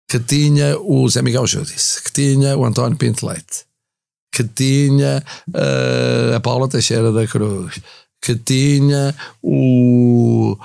que 0.09 0.19
tinha 0.19 0.77
o 0.79 1.07
Zé 1.09 1.21
Miguel 1.21 1.47
Júdice, 1.47 2.03
que 2.03 2.11
tinha 2.11 2.57
o 2.57 2.65
António 2.65 2.97
Pinto 2.97 3.25
Leite, 3.25 3.65
que 4.31 4.43
tinha 4.43 5.23
uh, 5.49 6.35
a 6.35 6.39
Paula 6.39 6.67
Teixeira 6.67 7.11
da 7.11 7.27
Cruz, 7.27 7.79
que 8.21 8.35
tinha 8.35 9.15
o 9.41 10.57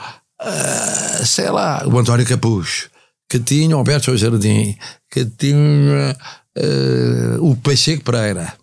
uh, 0.43 1.27
sei 1.27 1.51
lá, 1.51 1.87
o 1.87 1.99
António 1.99 2.27
Capucho, 2.27 2.91
que 3.29 3.39
tinha 3.39 3.77
o 3.77 3.79
Alberto 3.79 4.17
Jardim, 4.17 4.77
que 5.11 5.25
tinha 5.25 6.17
uh, 6.57 7.51
o 7.51 7.57
Pacheco 7.57 8.05
Pereira. 8.05 8.55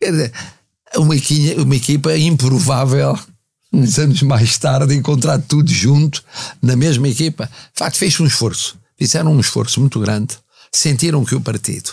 Quer 0.00 0.10
dizer, 0.12 0.32
uma, 0.96 1.14
uma 1.62 1.76
equipa 1.76 2.16
improvável 2.16 3.18
uns 3.72 3.98
anos 3.98 4.22
mais 4.22 4.58
tarde, 4.58 4.94
encontrar 4.94 5.40
tudo 5.40 5.70
junto 5.70 6.22
na 6.60 6.76
mesma 6.76 7.08
equipa. 7.08 7.46
De 7.46 7.78
facto, 7.78 7.96
fez 7.96 8.18
um 8.20 8.26
esforço. 8.26 8.78
Fizeram 8.96 9.32
um 9.32 9.40
esforço 9.40 9.80
muito 9.80 9.98
grande. 9.98 10.36
Sentiram 10.70 11.24
que 11.24 11.34
o 11.34 11.40
partido 11.40 11.90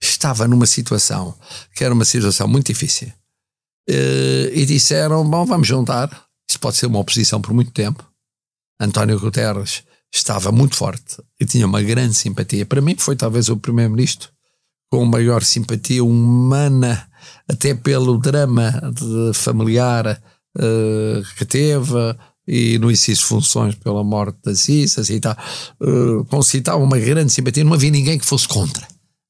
estava 0.00 0.48
numa 0.48 0.66
situação 0.66 1.34
que 1.74 1.84
era 1.84 1.92
uma 1.92 2.04
situação 2.04 2.48
muito 2.48 2.68
difícil. 2.68 3.12
Eh, 3.88 4.50
e 4.54 4.66
disseram: 4.66 5.28
Bom, 5.28 5.44
vamos 5.44 5.66
juntar. 5.66 6.08
Isto 6.48 6.60
pode 6.60 6.76
ser 6.76 6.86
uma 6.86 6.98
oposição 6.98 7.40
por 7.40 7.52
muito 7.52 7.70
tempo. 7.72 8.04
António 8.80 9.20
Guterres 9.20 9.82
estava 10.12 10.50
muito 10.50 10.76
forte 10.76 11.16
e 11.38 11.44
tinha 11.44 11.66
uma 11.66 11.82
grande 11.82 12.14
simpatia. 12.14 12.64
Para 12.64 12.80
mim, 12.80 12.96
foi 12.98 13.16
talvez 13.16 13.48
o 13.48 13.56
primeiro-ministro 13.56 14.30
com 14.90 15.04
maior 15.04 15.42
simpatia 15.42 16.02
humana, 16.02 17.08
até 17.46 17.74
pelo 17.74 18.18
drama 18.18 18.72
familiar 19.34 20.22
que 21.36 21.44
teve 21.44 21.94
e 22.48 22.78
no 22.78 22.90
exercício 22.90 23.22
de 23.24 23.28
funções 23.28 23.74
pela 23.74 24.02
morte 24.02 24.38
das 24.42 24.68
Issas 24.70 25.10
e 25.10 25.20
tal, 25.20 25.36
uh, 25.82 26.24
concitava 26.24 26.78
uma 26.78 26.98
grande 26.98 27.30
simpatia, 27.30 27.62
não 27.62 27.74
havia 27.74 27.90
ninguém 27.90 28.18
que 28.18 28.24
fosse 28.24 28.48
contra. 28.48 28.88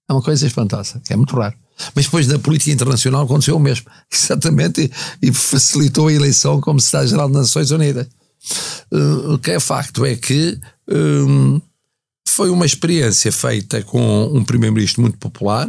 É 0.08 0.12
uma 0.12 0.22
coisa 0.22 0.46
espantosa, 0.46 1.02
que 1.04 1.12
é 1.12 1.16
muito 1.16 1.34
raro. 1.34 1.54
Mas 1.94 2.04
depois 2.04 2.28
na 2.28 2.38
política 2.38 2.70
internacional 2.70 3.24
aconteceu 3.24 3.56
o 3.56 3.60
mesmo, 3.60 3.86
exatamente, 4.10 4.90
e, 5.20 5.28
e 5.28 5.32
facilitou 5.32 6.06
a 6.06 6.12
eleição 6.12 6.60
como 6.60 6.80
Secretário-Geral 6.80 7.28
das 7.28 7.42
Nações 7.42 7.70
Unidas. 7.72 8.06
Uh, 8.92 9.34
o 9.34 9.38
que 9.38 9.50
é 9.50 9.58
facto 9.58 10.06
é 10.06 10.14
que 10.14 10.56
um, 10.88 11.60
foi 12.28 12.50
uma 12.50 12.64
experiência 12.64 13.32
feita 13.32 13.82
com 13.82 14.26
um 14.32 14.44
primeiro-ministro 14.44 15.02
muito 15.02 15.18
popular, 15.18 15.68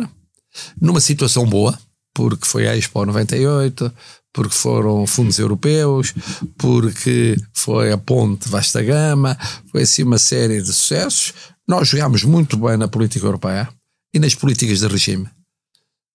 numa 0.80 1.01
situação 1.01 1.48
boa, 1.48 1.78
porque 2.19 2.45
foi 2.45 2.67
a 2.67 2.75
Expo 2.75 3.05
98, 3.05 3.89
porque 4.33 4.53
foram 4.53 5.07
fundos 5.07 5.39
europeus, 5.39 6.13
porque 6.57 7.38
foi 7.53 7.93
a 7.93 7.97
ponte 7.97 8.49
Vasta 8.49 8.83
Gama, 8.83 9.38
foi 9.71 9.83
assim 9.83 10.03
uma 10.03 10.17
série 10.17 10.61
de 10.61 10.67
sucessos. 10.67 11.33
Nós 11.65 11.88
jogámos 11.88 12.25
muito 12.25 12.57
bem 12.57 12.75
na 12.75 12.89
política 12.89 13.25
europeia 13.25 13.69
e 14.13 14.19
nas 14.19 14.35
políticas 14.35 14.79
de 14.79 14.88
regime. 14.88 15.29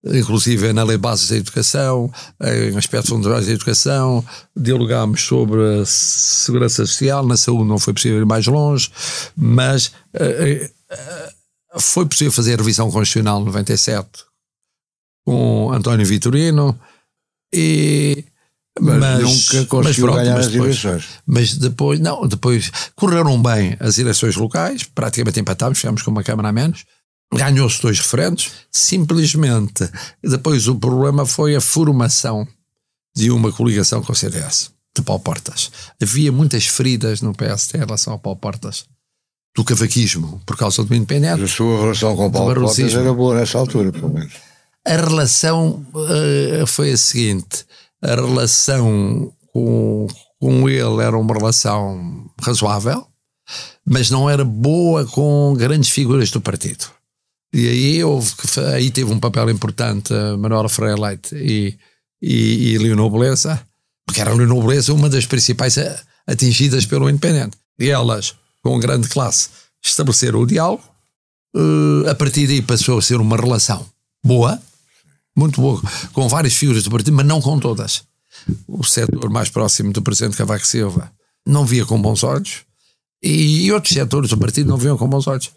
Inclusive 0.05 0.75
na 0.75 0.85
lei 0.85 0.99
base 0.99 1.31
da 1.31 1.37
educação, 1.37 2.13
em 2.43 2.77
aspectos 2.77 3.09
fundamentais 3.09 3.47
da 3.47 3.53
educação, 3.53 4.23
dialogámos 4.55 5.23
sobre 5.23 5.81
a 5.81 5.87
segurança 5.87 6.85
social, 6.85 7.27
na 7.27 7.39
saúde 7.39 7.67
não 7.67 7.79
foi 7.79 7.95
possível 7.95 8.19
ir 8.19 8.27
mais 8.27 8.47
longe, 8.47 8.91
mas 9.35 9.87
uh, 9.87 10.67
uh, 10.67 11.81
foi 11.81 12.05
possível 12.05 12.31
fazer 12.31 12.53
a 12.53 12.57
revisão 12.59 12.91
constitucional 12.91 13.43
97 13.43 14.34
com 15.25 15.73
António 15.73 16.07
Vitorino, 16.07 16.79
e 17.53 18.25
mas, 18.81 18.99
mas, 18.99 19.23
nunca 19.23 19.67
conseguiu 19.67 20.07
pronto, 20.07 20.19
ganhar 20.19 20.39
as 20.39 20.49
depois, 20.49 20.85
eleições. 20.85 21.09
Mas 21.25 21.57
depois, 21.57 22.01
não, 22.01 22.27
depois 22.27 22.71
correram 22.97 23.41
bem 23.41 23.77
as 23.79 23.99
eleições 23.99 24.35
locais, 24.37 24.83
praticamente 24.83 25.39
empatámos, 25.39 25.79
ficámos 25.79 26.03
com 26.03 26.11
uma 26.11 26.25
Câmara 26.25 26.49
a 26.49 26.53
menos. 26.53 26.85
Ganhou-se 27.33 27.81
dois 27.81 27.99
referendos, 27.99 28.51
simplesmente. 28.71 29.89
Depois 30.23 30.67
o 30.69 30.75
problema 30.75 31.25
foi 31.25 31.55
a 31.55 31.61
formação 31.61 32.47
de 33.17 33.31
uma 33.31 33.53
coligação 33.53 34.03
com 34.03 34.13
o 34.13 34.17
CDS, 34.17 34.73
de 34.95 35.03
Paulo 35.03 35.23
Portas. 35.23 35.71
Havia 36.03 36.33
muitas 36.33 36.67
feridas 36.67 37.21
no 37.23 37.33
PST 37.33 37.77
em 37.77 37.81
relação 37.81 38.13
ao 38.13 38.19
Paulo 38.19 38.39
Portas, 38.39 38.85
do 39.57 39.65
cavaquismo, 39.65 40.43
por 40.45 40.57
causa 40.57 40.83
do 40.83 40.95
independente. 40.95 41.41
Mas 41.41 41.53
a 41.53 41.55
sua 41.55 41.81
relação 41.81 42.17
com 42.17 42.27
o 42.27 42.31
Paulo 42.31 42.55
Portas 42.55 42.95
era 42.95 43.15
boa 43.15 43.37
nessa 43.37 43.59
altura, 43.59 43.93
pelo 43.93 44.13
menos. 44.13 44.33
A 44.87 44.97
relação 44.97 45.87
uh, 45.95 46.67
foi 46.67 46.93
a 46.93 46.97
seguinte: 46.97 47.65
a 48.03 48.15
relação 48.15 49.33
com, 49.53 50.07
com 50.39 50.69
ele 50.69 51.03
era 51.03 51.17
uma 51.17 51.35
relação 51.35 52.31
razoável, 52.41 53.07
mas 53.87 54.11
não 54.11 54.29
era 54.29 54.45
boa 54.45 55.07
com 55.07 55.55
grandes 55.57 55.91
figuras 55.91 56.31
do 56.31 56.41
partido. 56.41 56.87
E 57.53 57.69
aí 57.69 58.05
houve 58.05 58.33
aí 58.75 58.91
teve 58.91 59.13
um 59.13 59.21
papel 59.21 59.49
importante 59.49 60.13
Manuela 60.39 60.69
Freire 60.69 61.01
Leite 61.01 61.37
e, 61.37 61.79
e, 62.21 62.73
e 62.73 62.79
Leonor 62.79 63.09
Beleza, 63.11 63.65
porque 64.05 64.21
era 64.21 64.35
Leonor 64.35 64.61
Beleza 64.67 64.93
uma 64.93 65.09
das 65.09 65.25
principais 65.25 65.77
atingidas 66.27 66.85
pelo 66.85 67.09
Independente. 67.09 67.57
E 67.79 67.91
elas, 67.91 68.35
com 68.63 68.79
grande 68.79 69.09
classe, 69.09 69.49
estabeleceram 69.83 70.41
o 70.41 70.47
diálogo. 70.47 70.83
Uh, 71.57 72.09
a 72.11 72.15
partir 72.15 72.49
daí 72.49 72.61
passou 72.61 72.99
a 72.99 73.03
ser 73.03 73.21
uma 73.21 73.37
relação 73.37 73.87
boa, 74.25 74.61
muito 75.37 75.61
boa, 75.61 75.83
com 76.13 76.29
várias 76.29 76.55
figuras 76.55 76.83
do 76.83 76.91
partido, 76.91 77.15
mas 77.15 77.27
não 77.27 77.41
com 77.41 77.59
todas. 77.59 78.03
O 78.67 78.85
setor 78.85 79.31
mais 79.31 79.49
próximo 79.49 79.93
do 79.93 80.03
presidente 80.03 80.37
Cavaco 80.37 80.67
Silva 80.67 81.11
não 81.47 81.65
via 81.65 81.85
com 81.85 82.01
bons 82.01 82.23
olhos 82.23 82.63
e 83.23 83.71
outros 83.73 83.95
setores 83.95 84.31
do 84.31 84.39
partido 84.39 84.69
não 84.69 84.77
viam 84.77 84.97
com 84.97 85.09
bons 85.09 85.27
olhos. 85.27 85.51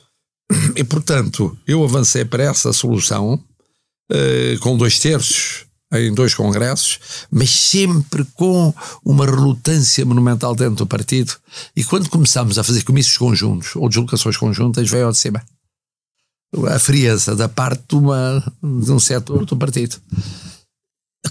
E, 0.75 0.83
portanto, 0.83 1.57
eu 1.67 1.83
avancei 1.83 2.23
para 2.23 2.43
essa 2.43 2.71
solução 2.71 3.33
uh, 3.33 4.59
com 4.61 4.77
dois 4.77 4.99
terços 4.99 5.65
em 5.93 6.13
dois 6.13 6.33
congressos, 6.33 6.99
mas 7.31 7.49
sempre 7.49 8.25
com 8.33 8.73
uma 9.05 9.25
relutância 9.25 10.05
monumental 10.05 10.53
dentro 10.53 10.75
do 10.75 10.87
partido. 10.87 11.33
E 11.75 11.83
quando 11.83 12.09
começamos 12.09 12.57
a 12.57 12.63
fazer 12.63 12.83
comícios 12.83 13.17
conjuntos 13.17 13.75
ou 13.75 13.87
deslocações 13.87 14.35
conjuntas, 14.35 14.89
veio 14.89 15.05
ao 15.05 15.11
de 15.11 15.17
cima 15.17 15.41
a 16.65 16.79
frieza 16.79 17.35
da 17.35 17.47
parte 17.47 17.83
de, 17.89 17.95
uma, 17.95 18.43
de 18.61 18.91
um 18.91 18.99
setor 18.99 19.45
do 19.45 19.57
partido. 19.57 19.97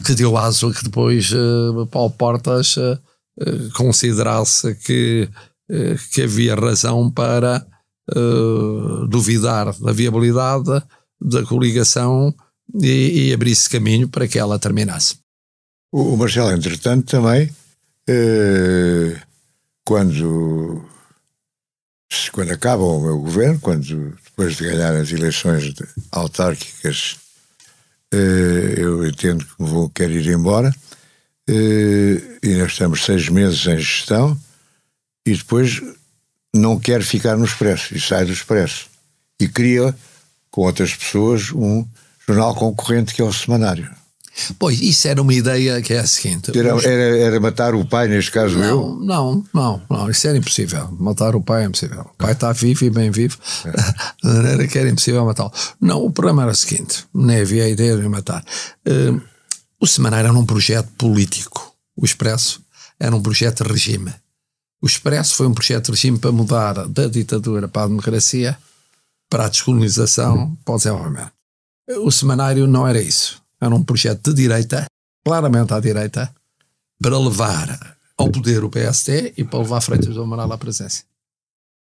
Que 0.04 0.14
deu 0.14 0.36
aso 0.36 0.72
que 0.72 0.84
depois 0.84 1.30
uh, 1.32 1.86
Paulo 1.86 2.10
Portas 2.10 2.76
uh, 2.76 2.98
uh, 3.40 3.70
considerasse 3.74 4.74
que, 4.74 5.28
que 6.12 6.22
havia 6.22 6.54
razão 6.54 7.10
para 7.10 7.66
uh, 8.14 9.06
duvidar 9.08 9.72
da 9.80 9.92
viabilidade 9.92 10.82
da 11.20 11.42
coligação 11.44 12.34
e, 12.74 13.28
e 13.28 13.32
abrisse 13.32 13.70
caminho 13.70 14.08
para 14.08 14.28
que 14.28 14.38
ela 14.38 14.58
terminasse. 14.58 15.16
O, 15.92 16.14
o 16.14 16.16
Marcelo, 16.16 16.50
entretanto, 16.50 17.06
também, 17.06 17.46
uh, 18.08 19.20
quando, 19.84 20.84
quando 22.32 22.52
acaba 22.52 22.82
o 22.82 23.00
meu 23.00 23.18
governo, 23.18 23.58
quando 23.60 24.16
depois 24.24 24.56
de 24.56 24.64
ganhar 24.64 24.94
as 24.94 25.10
eleições 25.10 25.74
autárquicas, 26.12 27.16
uh, 28.12 28.16
eu 28.76 29.06
entendo 29.06 29.44
que 29.44 29.54
vou, 29.58 29.88
quero 29.90 30.12
ir 30.12 30.26
embora, 30.28 30.74
e 31.48 32.54
nós 32.58 32.72
estamos 32.72 33.04
seis 33.04 33.28
meses 33.28 33.66
em 33.66 33.78
gestão, 33.78 34.38
e 35.24 35.34
depois 35.34 35.80
não 36.54 36.78
quer 36.78 37.02
ficar 37.02 37.36
no 37.36 37.44
Expresso 37.44 37.96
e 37.96 38.00
sai 38.00 38.24
do 38.24 38.32
Expresso. 38.32 38.88
E 39.40 39.48
cria, 39.48 39.94
com 40.50 40.62
outras 40.62 40.94
pessoas, 40.94 41.52
um 41.52 41.86
jornal 42.26 42.54
concorrente 42.54 43.14
que 43.14 43.22
é 43.22 43.24
o 43.24 43.32
Semanário. 43.32 43.95
Pois, 44.58 44.80
isso 44.80 45.08
era 45.08 45.20
uma 45.20 45.32
ideia 45.32 45.80
que 45.80 45.94
é 45.94 45.98
a 45.98 46.06
seguinte. 46.06 46.56
Era, 46.56 46.68
era, 46.86 47.18
era 47.18 47.40
matar 47.40 47.74
o 47.74 47.84
pai, 47.84 48.08
neste 48.08 48.30
caso 48.30 48.58
não, 48.58 48.64
eu? 48.64 48.98
Não, 49.00 49.44
não, 49.52 49.82
não, 49.88 50.10
isso 50.10 50.26
era 50.28 50.36
impossível. 50.36 50.90
Matar 50.98 51.34
o 51.34 51.40
pai 51.40 51.64
é 51.64 51.66
impossível. 51.66 52.02
O 52.02 52.16
pai 52.16 52.32
está 52.32 52.52
vivo 52.52 52.84
e 52.84 52.90
bem 52.90 53.10
vivo. 53.10 53.38
É. 53.64 54.52
era 54.52 54.66
que 54.66 54.78
era 54.78 54.88
impossível 54.88 55.24
matá-lo. 55.24 55.52
Não, 55.80 56.04
o 56.04 56.10
problema 56.10 56.42
era 56.42 56.52
o 56.52 56.54
seguinte: 56.54 57.04
nem 57.14 57.40
havia 57.40 57.64
a 57.64 57.68
ideia 57.68 57.96
de 57.96 58.08
matar. 58.08 58.44
Uh, 58.86 59.20
o 59.80 59.86
Semanário 59.86 60.28
era 60.28 60.38
um 60.38 60.46
projeto 60.46 60.88
político. 60.98 61.74
O 61.96 62.04
Expresso 62.04 62.60
era 63.00 63.14
um 63.14 63.22
projeto 63.22 63.64
de 63.64 63.70
regime. 63.70 64.12
O 64.82 64.86
Expresso 64.86 65.34
foi 65.34 65.46
um 65.46 65.54
projeto 65.54 65.86
de 65.86 65.92
regime 65.92 66.18
para 66.18 66.32
mudar 66.32 66.86
da 66.86 67.06
ditadura 67.06 67.68
para 67.68 67.84
a 67.84 67.88
democracia, 67.88 68.56
para 69.30 69.46
a 69.46 69.48
descolonização, 69.48 70.56
para 70.64 70.74
o 70.74 70.76
desenvolvimento. 70.76 71.32
O 71.88 72.10
semanário 72.10 72.66
não 72.66 72.86
era 72.86 73.00
isso. 73.00 73.40
Era 73.60 73.74
um 73.74 73.82
projeto 73.82 74.32
de 74.32 74.42
direita, 74.42 74.86
claramente 75.24 75.72
à 75.72 75.80
direita, 75.80 76.30
para 77.00 77.18
levar 77.18 77.96
ao 78.16 78.30
poder 78.30 78.64
o 78.64 78.70
PST 78.70 79.34
e 79.36 79.44
para 79.44 79.58
levar 79.58 79.80
Freitas 79.80 80.14
do 80.14 80.22
Amaral 80.22 80.52
à 80.52 80.58
presença. 80.58 81.02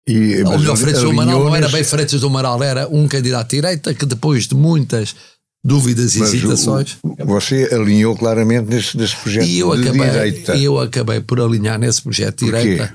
E, 0.08 0.42
Ou 0.44 0.58
melhor, 0.58 0.78
Freitas 0.78 1.04
do 1.04 1.10
Amaral 1.10 1.44
não 1.44 1.56
era 1.56 1.70
bem 1.70 1.84
Freitas 1.84 2.22
do 2.22 2.28
Amaral, 2.28 2.62
era 2.64 2.88
um 2.88 3.08
candidato 3.08 3.50
de 3.50 3.58
direita 3.58 3.94
que 3.94 4.06
depois 4.06 4.48
de 4.48 4.56
muitas 4.56 5.16
dúvidas 5.64 6.16
e 6.16 6.24
hesitações. 6.24 6.98
você 7.20 7.70
alinhou 7.72 8.16
claramente 8.18 8.68
nesse, 8.68 8.98
nesse 8.98 9.16
projeto 9.16 9.46
e 9.46 9.60
eu 9.60 9.76
de 9.76 9.84
acabei, 9.84 10.10
direita. 10.10 10.56
E 10.56 10.64
eu 10.64 10.80
acabei 10.80 11.22
por 11.22 11.40
alinhar 11.40 11.78
nesse 11.78 12.02
projeto 12.02 12.40
de 12.40 12.46
direita 12.46 12.94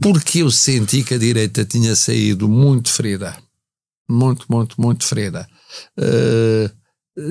porque 0.00 0.38
eu 0.38 0.50
senti 0.50 1.04
que 1.04 1.14
a 1.14 1.18
direita 1.18 1.64
tinha 1.64 1.94
saído 1.94 2.48
muito 2.48 2.90
ferida. 2.90 3.36
Muito, 4.08 4.46
muito, 4.48 4.80
muito 4.80 5.04
ferida. 5.04 5.46
Uh, 5.96 6.70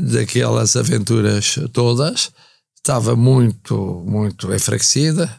daquelas 0.02 0.76
aventuras 0.76 1.60
todas. 1.74 2.32
Estava 2.76 3.16
muito, 3.16 4.04
muito 4.06 4.54
enfraquecida. 4.54 5.30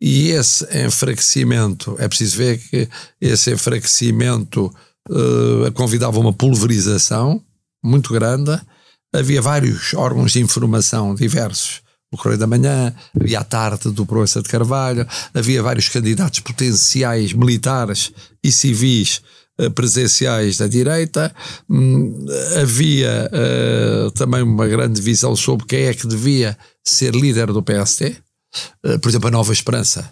E 0.00 0.28
esse 0.28 0.64
enfraquecimento, 0.86 1.96
é 1.98 2.06
preciso 2.06 2.36
ver 2.36 2.58
que 2.58 2.88
esse 3.20 3.52
enfraquecimento 3.52 4.72
uh, 5.08 5.72
convidava 5.72 6.20
uma 6.20 6.32
pulverização 6.32 7.42
muito 7.82 8.12
grande. 8.12 8.60
Havia 9.14 9.40
vários 9.40 9.94
órgãos 9.94 10.32
de 10.32 10.40
informação 10.40 11.14
diversos. 11.14 11.80
O 12.12 12.16
Correio 12.16 12.38
da 12.38 12.46
Manhã, 12.46 12.94
havia 13.18 13.40
a 13.40 13.44
tarde 13.44 13.90
do 13.90 14.06
Proença 14.06 14.42
de 14.42 14.48
Carvalho, 14.48 15.06
havia 15.34 15.62
vários 15.62 15.88
candidatos 15.88 16.40
potenciais 16.40 17.32
militares 17.32 18.12
e 18.44 18.52
civis 18.52 19.22
presenciais 19.74 20.58
da 20.58 20.66
direita, 20.66 21.34
hum, 21.68 22.26
havia 22.60 23.30
uh, 23.32 24.10
também 24.12 24.42
uma 24.42 24.66
grande 24.66 25.00
visão 25.00 25.34
sobre 25.34 25.66
quem 25.66 25.84
é 25.84 25.94
que 25.94 26.06
devia 26.06 26.56
ser 26.84 27.14
líder 27.14 27.46
do 27.46 27.62
PST. 27.62 28.16
Eh, 28.84 28.98
por 28.98 29.08
exemplo, 29.08 29.28
a 29.28 29.30
Nova 29.30 29.52
Esperança 29.52 30.08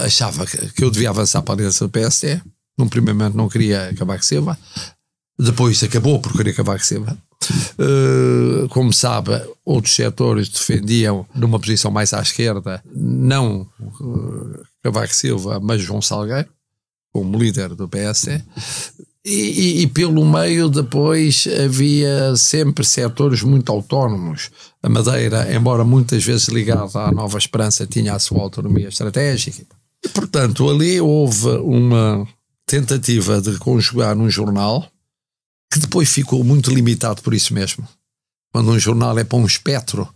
achava 0.00 0.46
que, 0.46 0.82
eu 0.82 0.90
devia 0.90 1.10
avançar 1.10 1.42
para 1.42 1.54
a 1.54 1.56
liderança 1.56 1.86
do 1.86 1.90
PST. 1.90 2.42
Num 2.76 2.88
primeiro 2.88 3.18
momento 3.18 3.36
não 3.36 3.48
queria 3.48 3.88
acabar 3.88 4.16
com 4.16 4.22
Silva. 4.22 4.58
Depois 5.38 5.82
acabou 5.82 6.20
por 6.20 6.32
querer 6.32 6.54
Cavaco 6.54 6.84
Silva. 6.84 7.16
Como 8.70 8.92
sabe, 8.92 9.32
outros 9.64 9.94
setores 9.94 10.48
defendiam, 10.48 11.26
numa 11.34 11.58
posição 11.58 11.90
mais 11.90 12.12
à 12.12 12.20
esquerda, 12.20 12.82
não 12.94 13.68
Cavaco 14.82 15.14
Silva, 15.14 15.60
mas 15.60 15.82
João 15.82 16.00
Salgueiro, 16.00 16.48
como 17.14 17.38
líder 17.38 17.76
do 17.76 17.88
PS. 17.88 18.26
E, 19.24 19.30
e, 19.30 19.82
e, 19.82 19.86
pelo 19.86 20.26
meio 20.26 20.68
depois 20.68 21.46
havia 21.64 22.36
sempre 22.36 22.84
setores 22.84 23.42
muito 23.42 23.70
autónomos. 23.70 24.50
A 24.82 24.88
Madeira, 24.88 25.54
embora 25.54 25.84
muitas 25.84 26.24
vezes 26.24 26.48
ligada 26.48 26.98
à 26.98 27.12
Nova 27.12 27.38
Esperança, 27.38 27.86
tinha 27.86 28.14
a 28.14 28.18
sua 28.18 28.42
autonomia 28.42 28.88
estratégica. 28.88 29.64
E, 30.04 30.08
portanto, 30.08 30.68
ali 30.68 31.00
houve 31.00 31.48
uma 31.58 32.28
tentativa 32.66 33.40
de 33.40 33.56
conjugar 33.58 34.14
num 34.16 34.28
jornal 34.28 34.86
que 35.72 35.78
depois 35.78 36.12
ficou 36.12 36.42
muito 36.44 36.70
limitado 36.70 37.22
por 37.22 37.32
isso 37.32 37.54
mesmo. 37.54 37.86
Quando 38.52 38.72
um 38.72 38.78
jornal 38.78 39.18
é 39.18 39.24
para 39.24 39.38
um 39.38 39.46
espectro 39.46 40.06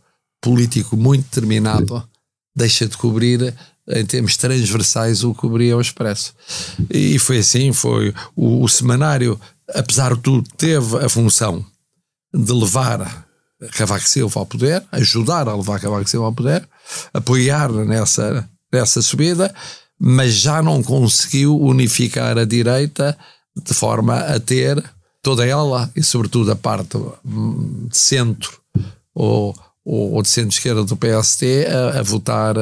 político 0.42 0.96
muito 0.96 1.24
determinado, 1.24 2.06
deixa 2.54 2.86
de 2.86 2.96
cobrir 2.96 3.54
em 3.90 4.04
termos 4.04 4.36
transversais 4.36 5.24
o 5.24 5.32
que 5.32 5.40
cobria 5.40 5.76
o 5.76 5.80
Expresso. 5.80 6.34
E 6.90 7.18
foi 7.18 7.38
assim, 7.38 7.72
foi 7.72 8.14
o, 8.36 8.62
o 8.62 8.68
semanário, 8.68 9.40
apesar 9.74 10.14
de 10.14 10.20
tudo, 10.20 10.48
teve 10.56 10.96
a 10.98 11.08
função 11.08 11.64
de 12.34 12.52
levar 12.52 13.26
Cavaco 13.72 14.06
Silva 14.06 14.40
ao 14.40 14.46
poder, 14.46 14.84
ajudar 14.92 15.48
a 15.48 15.56
levar 15.56 15.80
Cavaco 15.80 16.08
Silva 16.08 16.26
ao 16.26 16.32
poder, 16.32 16.68
apoiar 17.12 17.72
nessa, 17.72 18.48
nessa 18.72 19.02
subida, 19.02 19.52
mas 19.98 20.34
já 20.34 20.62
não 20.62 20.82
conseguiu 20.82 21.58
unificar 21.58 22.38
a 22.38 22.44
direita 22.44 23.16
de 23.56 23.74
forma 23.74 24.16
a 24.16 24.38
ter 24.38 24.82
toda 25.22 25.44
ela 25.44 25.90
e 25.96 26.02
sobretudo 26.02 26.52
a 26.52 26.56
parte 26.56 26.96
hum, 27.24 27.88
de 27.90 27.96
centro 27.96 28.60
ou, 29.12 29.56
ou 29.84 30.22
de 30.22 30.28
centro-esquerda 30.28 30.84
do 30.84 30.96
PST 30.96 31.66
a, 31.66 31.98
a 31.98 32.02
votar 32.02 32.54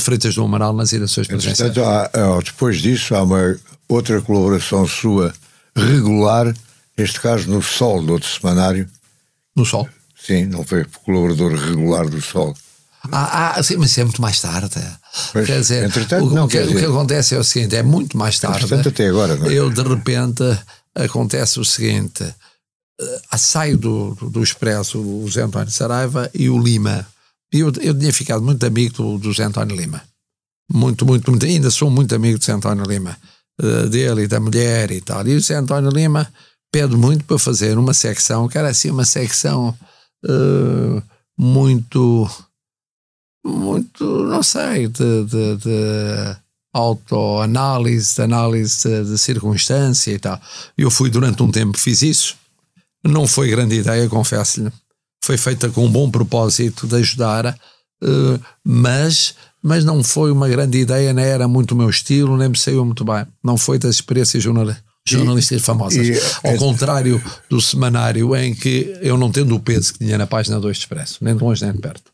Freitas 0.00 0.34
do 0.34 0.44
Amaral 0.44 0.74
nas 0.74 0.92
eleições 0.92 1.26
presidenciais. 1.26 1.72
Portanto, 1.72 2.44
depois 2.44 2.82
disso 2.82 3.14
há 3.14 3.22
uma 3.22 3.56
outra 3.88 4.20
colaboração 4.20 4.86
sua 4.86 5.32
regular, 5.74 6.54
neste 6.96 7.20
caso 7.20 7.48
no 7.48 7.62
Sol, 7.62 8.02
do 8.02 8.12
outro 8.12 8.28
semanário. 8.28 8.88
No 9.56 9.64
Sol? 9.64 9.88
sim, 10.28 10.44
não 10.44 10.64
foi 10.64 10.84
colaborador 11.04 11.54
regular 11.54 12.08
do 12.08 12.20
Sol. 12.20 12.54
Ah, 13.10 13.54
ah 13.56 13.62
sim, 13.62 13.76
mas 13.76 13.96
é 13.96 14.04
muito 14.04 14.20
mais 14.20 14.40
tarde. 14.40 14.80
Pois, 15.32 15.46
quer 15.46 15.60
dizer, 15.60 15.84
entretanto, 15.84 16.26
o, 16.26 16.34
não, 16.34 16.44
o 16.44 16.48
que, 16.48 16.58
quer 16.58 16.64
o 16.64 16.68
que 16.68 16.74
dizer- 16.74 16.88
acontece 16.88 17.34
é 17.34 17.38
o 17.38 17.44
seguinte: 17.44 17.76
é 17.76 17.82
muito 17.82 18.18
mais 18.18 18.38
tarde. 18.38 18.64
Entretanto, 18.64 18.88
até 18.88 19.08
agora, 19.08 19.36
não 19.36 19.46
é? 19.46 19.54
Eu, 19.54 19.70
de 19.70 19.82
repente, 19.82 20.42
acontece 20.94 21.58
o 21.60 21.64
seguinte: 21.64 22.24
eh, 23.00 23.36
saio 23.38 23.78
do, 23.78 24.14
do, 24.14 24.28
do 24.28 24.42
Expresso 24.42 24.98
o 25.00 25.26
Zé 25.30 25.42
António 25.42 25.70
Saraiva 25.70 26.28
e 26.34 26.50
o 26.50 26.60
Lima. 26.60 27.06
Eu, 27.52 27.72
eu 27.80 27.98
tinha 27.98 28.12
ficado 28.12 28.42
muito 28.42 28.64
amigo 28.66 28.94
do, 28.94 29.18
do 29.18 29.32
Zé 29.32 29.44
António 29.44 29.76
Lima. 29.76 30.02
Muito, 30.70 31.06
muito, 31.06 31.30
muito. 31.30 31.46
Ainda 31.46 31.70
sou 31.70 31.90
muito 31.90 32.14
amigo 32.14 32.38
do 32.38 32.44
Zé 32.44 32.52
António 32.52 32.84
Lima. 32.84 33.16
eh, 33.60 33.86
dele 33.88 34.22
e 34.22 34.28
da 34.28 34.38
mulher 34.40 34.90
e 34.90 35.00
tal. 35.00 35.26
E 35.26 35.34
o 35.34 35.40
Zé 35.40 35.56
António 35.56 35.90
Lima 35.90 36.32
pede 36.72 36.96
muito 36.96 37.24
para 37.24 37.38
fazer 37.38 37.76
uma 37.78 37.92
secção, 37.94 38.48
que 38.48 38.56
era 38.58 38.68
assim 38.68 38.90
uma 38.90 39.04
secção 39.04 39.76
eh, 40.24 41.02
muito, 41.36 42.28
muito, 43.44 44.04
não 44.24 44.42
sei, 44.42 44.88
de, 44.88 45.24
de, 45.24 45.56
de 45.56 46.36
autoanálise, 46.72 48.14
de 48.14 48.22
análise 48.22 48.88
de, 48.88 49.10
de 49.10 49.18
circunstância 49.18 50.12
e 50.12 50.18
tal. 50.18 50.40
Eu 50.76 50.90
fui 50.90 51.10
durante 51.10 51.42
um 51.42 51.50
tempo, 51.50 51.78
fiz 51.78 52.02
isso. 52.02 52.36
Não 53.04 53.26
foi 53.26 53.48
grande 53.50 53.76
ideia, 53.76 54.08
confesso-lhe. 54.08 54.70
Foi 55.28 55.36
feita 55.36 55.68
com 55.68 55.84
um 55.84 55.90
bom 55.90 56.10
propósito 56.10 56.86
de 56.86 56.96
ajudar, 56.96 57.44
eh, 58.02 58.40
mas, 58.64 59.34
mas 59.62 59.84
não 59.84 60.02
foi 60.02 60.30
uma 60.32 60.48
grande 60.48 60.78
ideia, 60.78 61.12
nem 61.12 61.26
era 61.26 61.46
muito 61.46 61.72
o 61.72 61.76
meu 61.76 61.90
estilo, 61.90 62.34
nem 62.38 62.48
me 62.48 62.56
saiu 62.56 62.82
muito 62.82 63.04
bem. 63.04 63.26
Não 63.44 63.58
foi 63.58 63.78
das 63.78 63.96
experiências 63.96 64.42
jornal- 64.42 64.74
jornalistas 65.06 65.60
famosas. 65.60 66.08
e- 66.08 66.18
Ao 66.48 66.54
é- 66.54 66.56
contrário 66.56 67.22
do 67.50 67.60
semanário, 67.60 68.34
em 68.36 68.54
que 68.54 68.96
eu 69.02 69.18
não 69.18 69.30
tendo 69.30 69.54
o 69.54 69.60
peso 69.60 69.92
que 69.92 69.98
tinha 69.98 70.16
na 70.16 70.26
página 70.26 70.58
2 70.58 70.78
de 70.78 70.84
Expresso, 70.84 71.18
nem 71.20 71.36
de 71.36 71.44
longe 71.44 71.62
nem 71.62 71.74
de 71.74 71.78
perto. 71.78 72.10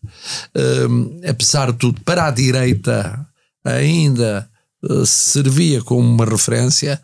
Hum, 0.90 1.20
apesar 1.28 1.70
de 1.70 1.78
tudo, 1.78 2.00
para 2.00 2.26
a 2.26 2.32
direita 2.32 3.24
ainda 3.64 4.48
eh, 4.90 5.06
servia 5.06 5.80
como 5.84 6.00
uma 6.00 6.24
referência. 6.24 7.00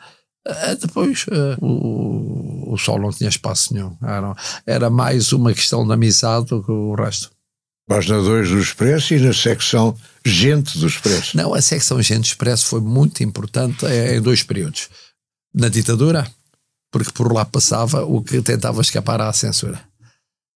Eh, 0.47 0.75
depois 0.77 1.27
eh, 1.31 1.57
o, 1.61 2.73
o 2.73 2.79
Sol 2.79 2.99
não 2.99 3.11
tinha 3.11 3.29
espaço 3.29 3.75
nenhum. 3.75 3.97
Era, 4.03 4.35
era 4.67 4.91
mais 4.91 5.33
uma 5.33 5.53
questão 5.53 5.87
de 5.87 5.93
amizade 5.93 6.47
do 6.47 6.63
que 6.63 6.71
o 6.71 6.95
resto. 6.95 7.31
Página 7.89 8.23
2 8.23 8.51
do 8.51 8.61
Expresso 8.61 9.15
e 9.15 9.19
na 9.19 9.33
secção 9.33 9.97
Gente 10.25 10.79
do 10.79 10.87
Expresso. 10.87 11.37
Não, 11.37 11.53
a 11.53 11.61
secção 11.61 12.01
Gente 12.01 12.27
Expresso 12.27 12.67
foi 12.67 12.81
muito 12.81 13.23
importante 13.23 13.85
eh, 13.85 14.17
em 14.17 14.21
dois 14.21 14.43
períodos. 14.43 14.89
Na 15.53 15.69
ditadura, 15.69 16.31
porque 16.91 17.13
por 17.13 17.33
lá 17.33 17.45
passava 17.45 18.05
o 18.05 18.23
que 18.23 18.41
tentava 18.41 18.81
escapar 18.81 19.21
à 19.21 19.33
censura. 19.33 19.90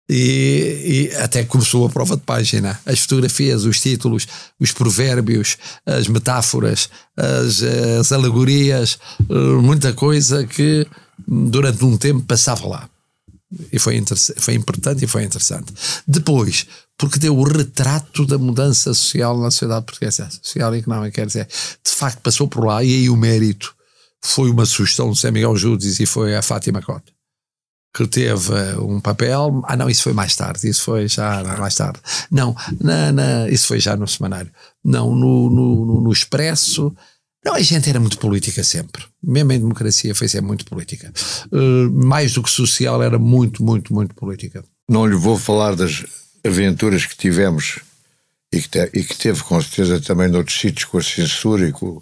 E, 0.09 1.11
e 1.13 1.17
até 1.17 1.45
começou 1.45 1.87
a 1.87 1.91
prova 1.91 2.17
de 2.17 2.23
página. 2.23 2.79
As 2.85 3.01
fotografias, 3.01 3.65
os 3.65 3.81
títulos, 3.81 4.27
os 4.61 4.71
provérbios, 4.71 5.57
as 5.87 6.09
metáforas, 6.09 6.91
as, 7.17 7.63
as 8.01 8.13
alegorias, 8.13 8.99
eh, 9.31 9.35
muita 9.63 9.95
coisa 9.95 10.47
que 10.47 10.87
durante 11.27 11.85
um 11.85 11.97
tempo 11.97 12.23
passava 12.23 12.67
lá. 12.67 12.91
E 13.73 13.79
foi, 13.79 14.03
foi 14.37 14.55
importante 14.55 15.05
e 15.05 15.09
foi 15.09 15.23
interessante. 15.23 15.73
Depois, 16.07 16.67
porque 16.99 17.19
deu 17.19 17.37
o 17.37 17.45
retrato 17.45 18.27
da 18.27 18.39
mudança 18.39 18.93
social 18.95 19.39
na 19.39 19.51
sociedade 19.51 19.85
portuguesa, 19.85 20.29
social 20.43 20.75
e 20.75 20.79
económica, 20.79 21.13
quer 21.13 21.27
dizer, 21.27 21.47
de 21.47 21.91
facto 21.91 22.21
passou 22.21 22.49
por 22.49 22.65
lá 22.65 22.83
e 22.83 22.93
aí 22.95 23.11
o 23.11 23.17
mérito 23.17 23.75
foi 24.23 24.51
uma 24.51 24.65
sugestão 24.65 25.09
do 25.09 25.15
Zé 25.15 25.31
Miguel 25.31 25.57
Judes 25.57 26.01
e 26.01 26.07
foi 26.07 26.35
a 26.35 26.43
Fátima 26.43 26.81
Cota, 26.81 27.13
que 27.95 28.07
teve 28.09 28.53
um 28.81 28.99
papel. 29.01 29.63
Ah, 29.67 29.77
não, 29.77 29.89
isso 29.89 30.03
foi 30.03 30.13
mais 30.13 30.35
tarde, 30.35 30.69
isso 30.69 30.83
foi 30.83 31.07
já 31.09 31.43
mais 31.59 31.77
tarde. 31.77 32.01
Não, 32.31 32.55
na, 32.81 33.13
na- 33.13 33.49
isso 33.49 33.69
foi 33.69 33.79
já 33.79 33.97
no 33.97 34.09
semanário. 34.09 34.51
Não, 34.85 35.15
no, 35.15 35.49
no, 35.49 36.01
no- 36.03 36.13
Expresso. 36.13 36.93
Não, 37.45 37.55
a 37.55 37.61
gente 37.61 37.89
era 37.89 38.01
muito 38.01 38.19
política 38.19 38.65
sempre. 38.65 39.05
Mesmo 39.23 39.53
em 39.53 39.59
democracia 39.61 40.15
foi 40.15 40.27
sempre 40.29 40.47
muito 40.47 40.65
política. 40.65 41.13
Eh, 41.53 41.89
mais 41.93 42.33
do 42.33 42.43
que 42.43 42.51
social, 42.51 43.03
era 43.03 43.19
muito, 43.19 43.63
muito, 43.63 43.93
muito 43.95 44.15
política. 44.15 44.65
Não 44.89 45.07
lhe 45.07 45.15
vou 45.15 45.39
falar 45.39 45.77
das 45.77 46.05
aventuras 46.45 47.05
que 47.07 47.17
tivemos 47.17 47.79
e 48.53 48.61
que, 48.63 48.69
te- 48.69 48.91
e 48.95 49.05
que 49.05 49.17
teve 49.17 49.43
com 49.43 49.61
certeza 49.61 50.01
também 50.01 50.29
noutros 50.29 50.59
sítios 50.59 50.85
com 50.87 50.99
a 50.99 51.03
censura 51.03 51.69
e 51.69 51.73
com 51.73 52.01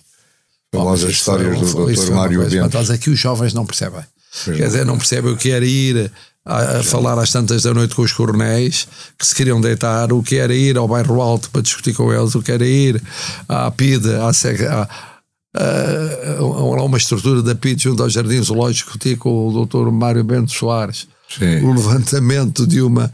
famosas 0.75 1.11
Isso 1.11 1.25
foi- 1.25 1.43
histórias 1.53 1.73
do 1.73 1.87
Dr. 1.87 2.15
Mário 2.15 2.39
Bento. 2.41 2.55
espantosa 2.55 2.97
que 2.97 3.11
os 3.11 3.19
jovens 3.19 3.53
não 3.53 3.67
percebem. 3.67 4.03
Quer 4.45 4.67
dizer, 4.67 4.87
não 4.87 4.97
percebem 4.97 5.33
o 5.33 5.37
que 5.37 5.51
era 5.51 5.65
ir 5.65 6.11
a, 6.45 6.79
a 6.79 6.83
falar 6.83 7.19
às 7.19 7.31
tantas 7.31 7.63
da 7.63 7.75
noite 7.75 7.95
com 7.95 8.03
os 8.03 8.13
coronéis 8.13 8.89
que 9.19 9.27
se 9.27 9.35
queriam 9.35 9.61
deitar, 9.61 10.13
o 10.13 10.23
que 10.23 10.37
era 10.37 10.55
ir 10.55 10.77
ao 10.77 10.89
bairro 10.89 11.21
alto 11.21 11.51
para 11.51 11.63
discutir 11.63 11.95
com 11.95 12.13
eles, 12.13 12.35
o 12.35 12.43
que 12.43 12.51
era 12.51 12.67
ir 12.67 13.01
à 13.49 13.71
PIDE, 13.71 14.15
à, 14.15 14.29
à, 14.29 14.89
a, 15.55 16.39
a 16.39 16.83
uma 16.83 16.99
estrutura 16.99 17.43
da 17.43 17.55
PIDE 17.55 17.85
junto 17.85 18.03
ao 18.03 18.09
Jardim 18.09 18.43
Zoológico, 18.43 18.91
discutir 18.91 19.19
com 19.19 19.49
o 19.49 19.67
Dr. 19.67 19.91
Mário 19.91 20.25
Bento 20.25 20.51
Soares 20.51 21.07
Sim. 21.29 21.65
o 21.65 21.73
levantamento 21.73 22.67
de 22.67 22.81
uma 22.81 23.13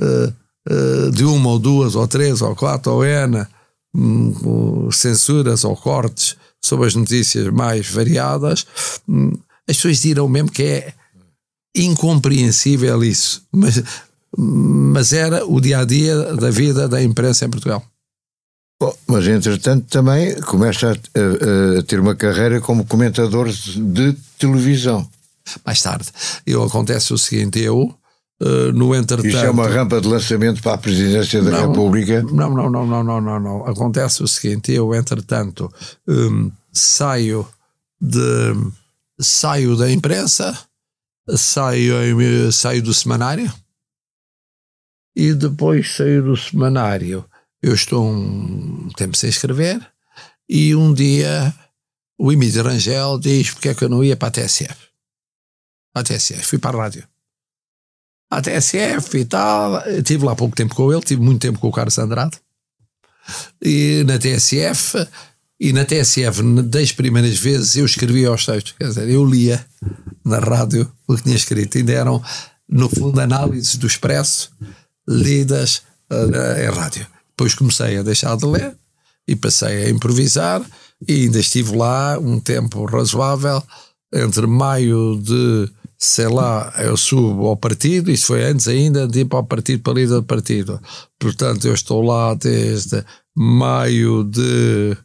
eh, 0.00 0.32
eh, 0.68 1.10
de 1.10 1.24
uma 1.24 1.50
ou 1.50 1.58
duas 1.58 1.94
ou 1.94 2.06
três 2.06 2.42
ou 2.42 2.54
quatro 2.54 2.92
ou 2.92 3.04
N 3.04 3.46
hum, 3.94 4.88
censuras 4.92 5.64
ou 5.64 5.76
cortes 5.76 6.36
sobre 6.60 6.86
as 6.86 6.94
notícias 6.94 7.48
mais 7.48 7.88
variadas 7.88 8.66
hum, 9.08 9.32
as 9.70 9.76
pessoas 9.76 10.00
dirão 10.00 10.28
mesmo 10.28 10.50
que 10.50 10.62
é 10.62 10.94
incompreensível 11.76 13.02
isso 13.04 13.42
mas, 13.52 13.82
mas 14.36 15.12
era 15.12 15.46
o 15.46 15.60
dia 15.60 15.78
a 15.80 15.84
dia 15.84 16.34
da 16.36 16.50
vida 16.50 16.88
da 16.88 17.02
imprensa 17.02 17.44
em 17.44 17.50
Portugal 17.50 17.82
Bom, 18.82 18.96
mas 19.06 19.26
entretanto 19.28 19.86
também 19.90 20.40
começa 20.40 20.88
a, 20.88 20.92
a- 20.92 21.78
a 21.78 21.82
ter 21.82 22.00
uma 22.00 22.14
carreira 22.14 22.60
como 22.62 22.86
comentador 22.86 23.48
de 23.50 24.14
televisão. 24.38 25.06
mais 25.64 25.82
tarde 25.82 26.08
eu 26.46 26.62
acontece 26.62 27.12
o 27.12 27.18
seguinte 27.18 27.60
eu 27.60 27.94
eh, 28.42 28.72
no 28.72 28.94
entretanto 28.94 29.26
Isto 29.28 29.44
é 29.44 29.50
uma 29.50 29.68
rampa 29.68 30.00
de 30.00 30.08
lançamento 30.08 30.62
para 30.62 30.72
a 30.74 30.78
presidência 30.78 31.42
da 31.42 31.50
Não. 31.50 31.68
República. 31.68 32.22
Não, 32.22 32.48
não, 32.54 32.70
não, 32.70 32.86
não, 32.86 33.04
não, 33.04 33.20
não, 33.20 33.38
não. 33.38 33.66
Acontece 33.66 34.22
o 34.22 34.26
seguinte: 34.26 34.72
eu, 34.72 34.94
entretanto, 34.94 35.70
hum, 36.08 36.50
saio 36.72 37.46
de 38.00 38.54
saio 39.20 39.76
da 39.76 39.90
imprensa, 39.90 40.58
saio, 41.36 42.52
saio 42.52 42.82
do 42.82 42.94
semanário 42.94 43.52
e 45.14 45.34
depois 45.34 45.94
saio 45.94 46.22
do 46.22 46.36
semanário. 46.36 47.28
Eu 47.62 47.74
estou 47.74 48.06
um 48.06 48.88
tempo 48.96 49.16
sem 49.16 49.28
escrever 49.28 49.86
e 50.48 50.74
um 50.74 50.94
dia 50.94 51.54
o 52.18 52.32
Emílio 52.32 52.62
Rangel 52.62 53.18
diz 53.18 53.50
porque 53.50 53.68
é 53.68 53.74
que 53.74 53.84
eu 53.84 53.88
não 53.88 54.02
ia 54.02 54.16
para 54.16 54.28
a 54.28 54.30
TSF. 54.30 54.88
Para 55.92 56.02
a 56.02 56.04
TSF, 56.04 56.42
fui 56.42 56.58
para 56.58 56.76
a 56.76 56.82
rádio. 56.82 57.08
À 58.30 58.40
TSF 58.40 59.18
e 59.18 59.24
tal, 59.24 59.86
estive 59.88 60.24
lá 60.24 60.36
pouco 60.36 60.54
tempo 60.54 60.74
com 60.74 60.92
ele, 60.92 61.02
tive 61.02 61.20
muito 61.20 61.40
tempo 61.40 61.58
com 61.58 61.68
o 61.68 61.72
Carlos 61.72 61.98
Andrade 61.98 62.40
e 63.60 64.04
na 64.06 64.18
TSF 64.18 64.96
e 65.60 65.74
na 65.74 65.84
TSF 65.84 66.42
das 66.64 66.90
primeiras 66.90 67.38
vezes 67.38 67.76
eu 67.76 67.84
escrevia 67.84 68.32
os 68.32 68.46
textos, 68.46 68.74
quer 68.78 68.88
dizer, 68.88 69.10
eu 69.10 69.22
lia 69.22 69.62
na 70.24 70.38
rádio 70.38 70.90
o 71.06 71.14
que 71.14 71.22
tinha 71.22 71.36
escrito, 71.36 71.76
ainda 71.76 71.92
eram 71.92 72.22
no 72.66 72.88
fundo 72.88 73.20
análises 73.20 73.76
do 73.76 73.86
Expresso 73.86 74.50
lidas 75.06 75.82
eh, 76.08 76.66
em 76.66 76.74
rádio. 76.74 77.06
Depois 77.28 77.54
comecei 77.54 77.98
a 77.98 78.02
deixar 78.02 78.36
de 78.36 78.46
ler 78.46 78.74
e 79.28 79.36
passei 79.36 79.84
a 79.84 79.90
improvisar 79.90 80.62
e 81.06 81.24
ainda 81.24 81.38
estive 81.38 81.76
lá 81.76 82.18
um 82.18 82.40
tempo 82.40 82.86
razoável 82.86 83.62
entre 84.14 84.46
maio 84.46 85.20
de 85.22 85.70
sei 85.98 86.28
lá, 86.28 86.72
eu 86.78 86.96
subo 86.96 87.46
ao 87.46 87.56
partido, 87.58 88.10
isso 88.10 88.28
foi 88.28 88.42
antes 88.42 88.66
ainda 88.66 89.06
de 89.06 89.20
ir 89.20 89.24
para 89.26 89.40
o 89.40 89.44
partido 89.44 89.82
para 89.82 89.92
líder 89.92 90.14
do 90.14 90.22
partido. 90.22 90.80
Portanto, 91.18 91.66
eu 91.66 91.74
estou 91.74 92.00
lá 92.00 92.32
desde 92.32 93.04
maio 93.36 94.24
de 94.24 94.96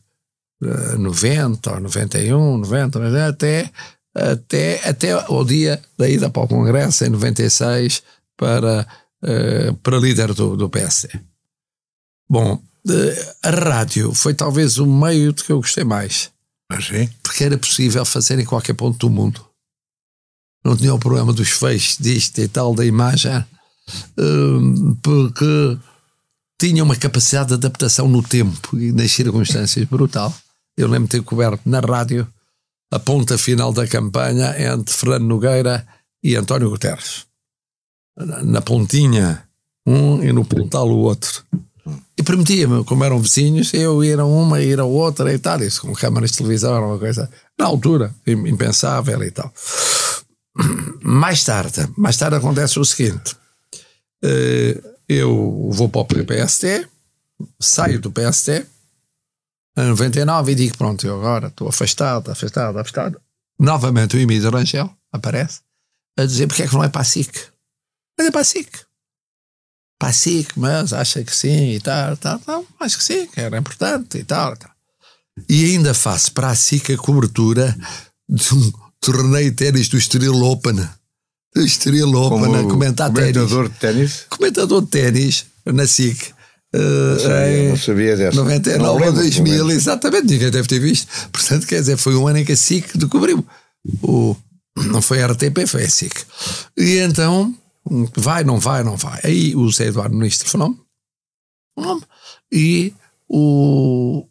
90 0.97 1.73
ou 1.73 1.79
91, 1.81 2.57
90, 2.57 2.99
mas 2.99 3.13
é 3.13 3.25
até, 3.25 3.71
até, 4.13 4.89
até 4.89 5.29
o 5.29 5.43
dia 5.43 5.81
da 5.97 6.09
ida 6.09 6.29
para 6.29 6.43
o 6.43 6.47
Congresso 6.47 7.05
em 7.05 7.09
96 7.09 8.03
para, 8.37 8.87
eh, 9.23 9.73
para 9.81 9.97
líder 9.97 10.33
do, 10.33 10.55
do 10.55 10.69
PSD. 10.69 11.19
Bom, 12.29 12.61
eh, 12.89 13.35
a 13.43 13.49
rádio 13.49 14.13
foi 14.13 14.33
talvez 14.33 14.77
o 14.77 14.85
meio 14.85 15.33
de 15.33 15.43
que 15.43 15.51
eu 15.51 15.57
gostei 15.57 15.83
mais 15.83 16.31
Mas 16.69 16.85
sim. 16.85 17.09
porque 17.23 17.43
era 17.43 17.57
possível 17.57 18.05
fazer 18.05 18.39
em 18.39 18.45
qualquer 18.45 18.73
ponto 18.73 18.97
do 18.97 19.09
mundo. 19.09 19.45
Não 20.63 20.75
tinha 20.75 20.93
o 20.93 20.99
problema 20.99 21.31
dos 21.31 21.49
feixes, 21.49 21.97
disto 21.99 22.39
e 22.39 22.47
tal, 22.47 22.73
da 22.73 22.83
imagem, 22.83 23.45
hum, 24.17 24.97
porque 25.01 25.77
tinha 26.59 26.83
uma 26.83 26.95
capacidade 26.95 27.49
de 27.49 27.53
adaptação 27.53 28.07
no 28.07 28.23
tempo 28.23 28.77
e 28.77 28.91
nas 28.91 29.11
circunstâncias 29.11 29.87
brutal. 29.87 30.33
Eu 30.77 30.87
lembro 30.87 31.07
de 31.07 31.17
ter 31.17 31.23
coberto 31.23 31.61
na 31.65 31.79
rádio 31.79 32.27
a 32.91 32.99
ponta 32.99 33.37
final 33.37 33.71
da 33.73 33.87
campanha 33.87 34.55
entre 34.59 34.93
Fernando 34.93 35.25
Nogueira 35.25 35.85
e 36.23 36.35
António 36.35 36.69
Guterres. 36.69 37.25
Na 38.43 38.61
pontinha 38.61 39.45
um 39.85 40.23
e 40.23 40.31
no 40.33 40.43
Pontal 40.45 40.89
o 40.89 40.97
outro. 40.97 41.43
E 42.17 42.23
prometia-me, 42.23 42.83
como 42.83 43.03
eram 43.03 43.19
vizinhos, 43.19 43.73
eu 43.73 44.03
ir 44.03 44.19
a 44.19 44.25
uma, 44.25 44.61
ir 44.61 44.79
a 44.79 44.85
outra 44.85 45.31
e 45.33 45.37
tal, 45.37 45.61
isso 45.61 45.81
com 45.81 45.93
câmaras 45.93 46.31
de 46.31 46.37
televisão, 46.37 46.83
uma 46.83 46.97
coisa, 46.97 47.29
na 47.59 47.65
altura, 47.65 48.15
impensável 48.25 49.21
e 49.21 49.29
tal. 49.29 49.53
Mais 51.03 51.43
tarde, 51.43 51.87
mais 51.95 52.17
tarde 52.17 52.37
acontece 52.37 52.79
o 52.79 52.85
seguinte: 52.85 53.35
eh, 54.23 54.81
eu 55.07 55.69
vou 55.71 55.89
para 55.89 56.01
o 56.01 56.05
PST, 56.25 56.87
saio 57.59 57.99
do 57.99 58.11
PST, 58.11 58.65
em 59.77 59.85
99 59.87 60.51
e 60.51 60.55
digo: 60.55 60.77
pronto, 60.77 61.05
eu 61.05 61.15
agora 61.17 61.47
estou 61.47 61.67
afastado, 61.67 62.31
afastado, 62.31 62.77
afastado. 62.79 63.19
Novamente 63.59 64.15
o 64.15 64.19
Emílio 64.19 64.49
Rangel 64.49 64.89
aparece 65.11 65.61
a 66.17 66.25
dizer: 66.25 66.47
porque 66.47 66.63
é 66.63 66.67
que 66.67 66.73
não 66.73 66.83
é 66.83 66.89
para 66.89 67.01
a 67.01 67.05
SIC? 67.05 67.33
Mas 68.17 68.27
é 68.27 68.31
para 68.31 68.41
a 68.41 68.45
SIC. 68.45 68.69
Para 69.99 70.09
a 70.09 70.13
SIC, 70.13 70.51
mas 70.57 70.93
acha 70.93 71.23
que 71.23 71.35
sim 71.35 71.71
e 71.71 71.79
tal, 71.79 72.17
tal, 72.17 72.39
tal. 72.39 72.65
Acho 72.79 72.97
que 72.97 73.03
sim, 73.03 73.27
que 73.27 73.39
era 73.39 73.57
importante 73.57 74.17
e 74.17 74.23
tal, 74.23 74.55
tal. 74.57 74.71
E 75.49 75.65
ainda 75.65 75.93
faço 75.93 76.31
para 76.33 76.49
a 76.49 76.55
SIC 76.55 76.91
a 76.93 76.97
cobertura 76.97 77.75
de 78.27 78.53
um 78.53 78.71
torneio 78.99 79.49
de 79.51 79.55
ténis 79.55 79.87
do 79.89 79.97
Estoril 79.97 80.41
Open. 80.43 80.75
Do 81.53 81.61
Estoril 81.61 82.13
Open, 82.13 82.39
Como 82.51 82.69
comentar 82.69 83.11
comentador 83.11 83.69
ténis. 83.69 83.73
de 83.73 83.79
ténis? 83.79 84.25
Comentador 84.29 84.81
de 84.81 84.87
ténis 84.87 85.45
na 85.65 85.87
SIC. 85.87 86.33
Não 86.77 87.19
sabia, 87.19 87.57
em 87.57 87.69
não 87.69 87.77
sabia 87.77 88.17
dessa. 88.17 88.37
99 88.37 88.83
Não 88.83 88.93
ou 88.93 88.99
lembro, 88.99 89.13
2000, 89.15 89.43
pelo 89.43 89.67
menos. 89.67 89.81
exatamente, 89.83 90.27
ninguém 90.27 90.51
deve 90.51 90.67
ter 90.67 90.79
visto. 90.79 91.07
Portanto, 91.31 91.67
quer 91.67 91.79
dizer, 91.79 91.97
foi 91.97 92.15
um 92.15 92.27
ano 92.27 92.39
em 92.39 92.45
que 92.45 92.51
a 92.51 92.57
SIC 92.57 92.97
descobriu. 92.97 93.45
O, 94.01 94.35
não 94.77 95.01
foi 95.01 95.21
a 95.21 95.27
RTP, 95.27 95.67
foi 95.67 95.83
a 95.83 95.89
SIC. 95.89 96.13
E 96.77 96.97
então, 96.99 97.53
vai, 98.15 98.43
não 98.43 98.59
vai, 98.59 98.83
não 98.83 98.97
vai. 98.97 99.19
Aí 99.23 99.55
o 99.55 99.71
Zé 99.71 99.87
Eduardo 99.87 100.15
Nunes 100.15 100.37
telefonou 100.37 100.85
e 102.51 102.93
o. 103.27 104.25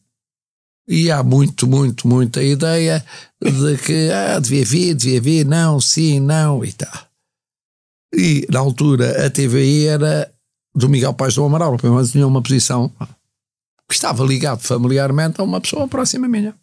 E 0.86 1.10
há 1.10 1.22
muito, 1.22 1.66
muito, 1.66 2.06
muita 2.06 2.42
ideia 2.42 3.02
de 3.40 3.78
que 3.78 4.10
ah, 4.10 4.38
devia 4.38 4.64
vir, 4.66 4.94
devia 4.94 5.20
vir, 5.20 5.46
não, 5.46 5.80
sim, 5.80 6.20
não 6.20 6.62
e 6.62 6.72
tal. 6.72 7.08
E 8.14 8.46
na 8.50 8.58
altura 8.58 9.26
a 9.26 9.30
TVI 9.30 9.86
era 9.86 10.30
do 10.74 10.88
Miguel 10.88 11.14
Paz 11.14 11.34
do 11.34 11.44
Amaral, 11.44 11.76
mas 11.82 12.12
tinha 12.12 12.26
uma 12.26 12.42
posição 12.42 12.92
que 13.88 13.94
estava 13.94 14.24
ligado 14.24 14.60
familiarmente 14.60 15.40
a 15.40 15.44
uma 15.44 15.60
pessoa 15.60 15.86
próxima 15.86 16.26
minha. 16.26 16.54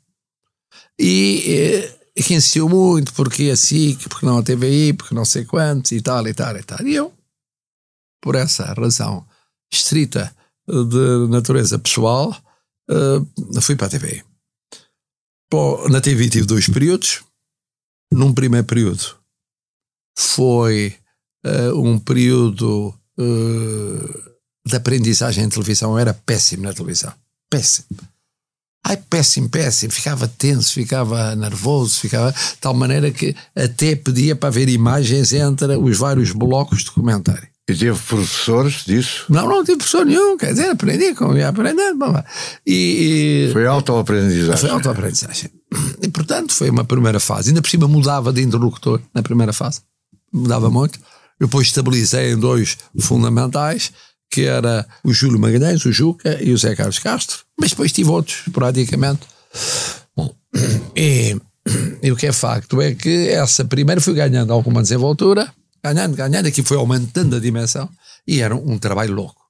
E, 1.00 1.44
eh, 1.48 2.22
que 2.22 2.34
insistiu 2.34 2.68
muito, 2.68 3.14
porque 3.14 3.50
a 3.50 3.56
SIC, 3.56 4.10
porque 4.10 4.26
não 4.26 4.38
a 4.38 4.44
TVI, 4.44 4.94
porque 4.94 5.16
não 5.16 5.26
sei 5.26 5.46
quantos 5.46 5.92
e 5.92 6.02
tal 6.02 6.28
e 6.28 6.34
tal 6.34 6.58
e 6.58 6.64
tal. 6.64 6.86
E 6.86 6.96
eu, 6.96 7.14
por 8.22 8.36
essa 8.36 8.74
razão 8.74 9.26
estrita 9.72 10.36
de 10.68 11.28
natureza 11.30 11.80
pessoal, 11.80 12.36
eh, 12.90 13.62
fui 13.62 13.76
para 13.76 13.88
a 13.88 13.90
TVI. 13.90 14.24
Na 15.90 16.00
TVI 16.00 16.30
tive 16.30 16.46
dois 16.46 16.68
períodos. 16.68 17.24
Num 18.14 18.34
primeiro 18.34 18.66
período 18.68 19.18
foi 20.18 20.96
eh, 21.44 21.72
um 21.74 21.98
período 21.98 22.94
eh, 23.20 24.20
de 24.66 24.76
aprendizagem 24.76 25.44
em 25.44 25.50
televisão. 25.50 25.92
Eu 25.92 26.00
era 26.00 26.14
péssimo 26.14 26.64
na 26.64 26.74
televisão. 26.74 27.12
Péssimo. 27.50 27.88
Ai, 28.86 28.98
péssimo, 28.98 29.48
péssimo. 29.50 29.92
Ficava 29.92 30.28
tenso, 30.28 30.74
ficava 30.74 31.36
nervoso, 31.36 32.00
ficava 32.00 32.32
de 32.32 32.58
tal 32.60 32.74
maneira 32.74 33.12
que 33.12 33.36
até 33.56 33.96
pedia 33.96 34.36
para 34.36 34.50
ver 34.50 34.70
imagens 34.70 35.34
entre 35.34 35.76
os 35.78 35.98
vários 35.98 36.32
blocos 36.32 36.84
de 36.84 36.92
comentário. 36.92 37.48
E 37.70 37.76
teve 37.76 37.98
professores 38.00 38.84
disso? 38.86 39.26
Não, 39.30 39.48
não 39.48 39.64
tive 39.64 39.78
professor 39.78 40.06
nenhum, 40.06 40.36
quer 40.36 40.52
dizer, 40.54 40.72
aprendi 40.72 41.14
como 41.14 41.38
ia 41.38 41.52
blá. 41.52 42.26
E, 42.66 43.48
e 43.48 43.54
Foi 43.54 43.66
autoaprendizagem. 43.68 44.58
foi 44.58 44.70
autoaprendizagem. 44.72 45.50
E, 46.02 46.08
portanto, 46.10 46.54
foi 46.54 46.70
uma 46.70 46.84
primeira 46.84 47.20
fase. 47.20 47.50
Ainda 47.50 47.62
por 47.62 47.70
cima 47.70 47.88
mudava 47.88 48.34
de 48.34 48.42
interlocutor 48.42 49.00
na 49.14 49.22
primeira 49.22 49.54
fase. 49.54 49.82
Mudava 50.34 50.70
muito. 50.70 51.00
Eu 51.42 51.48
depois 51.48 51.66
estabilizei 51.66 52.34
em 52.34 52.38
dois 52.38 52.78
fundamentais, 53.00 53.92
que 54.30 54.46
era 54.46 54.86
o 55.04 55.12
Júlio 55.12 55.40
Magalhães, 55.40 55.84
o 55.86 55.92
Juca 55.92 56.38
e 56.40 56.54
o 56.54 56.58
Zé 56.58 56.76
Carlos 56.76 57.00
Castro. 57.00 57.40
Mas 57.60 57.72
depois 57.72 57.92
tive 57.92 58.12
outros, 58.12 58.44
esporadicamente. 58.46 59.22
Bom, 60.16 60.36
e, 60.96 61.36
e 62.04 62.12
o 62.12 62.16
que 62.16 62.28
é 62.28 62.32
facto 62.32 62.80
é 62.80 62.94
que 62.94 63.30
essa 63.30 63.66
primeira 63.66 64.00
fui 64.00 64.14
ganhando 64.14 64.54
alguma 64.54 64.84
desenvoltura, 64.84 65.52
ganhando, 65.84 66.16
ganhando, 66.16 66.46
aqui 66.46 66.62
foi 66.62 66.78
aumentando 66.78 67.36
a 67.36 67.40
dimensão, 67.40 67.90
e 68.28 68.40
era 68.40 68.56
um, 68.56 68.74
um 68.74 68.78
trabalho 68.78 69.16
louco. 69.16 69.42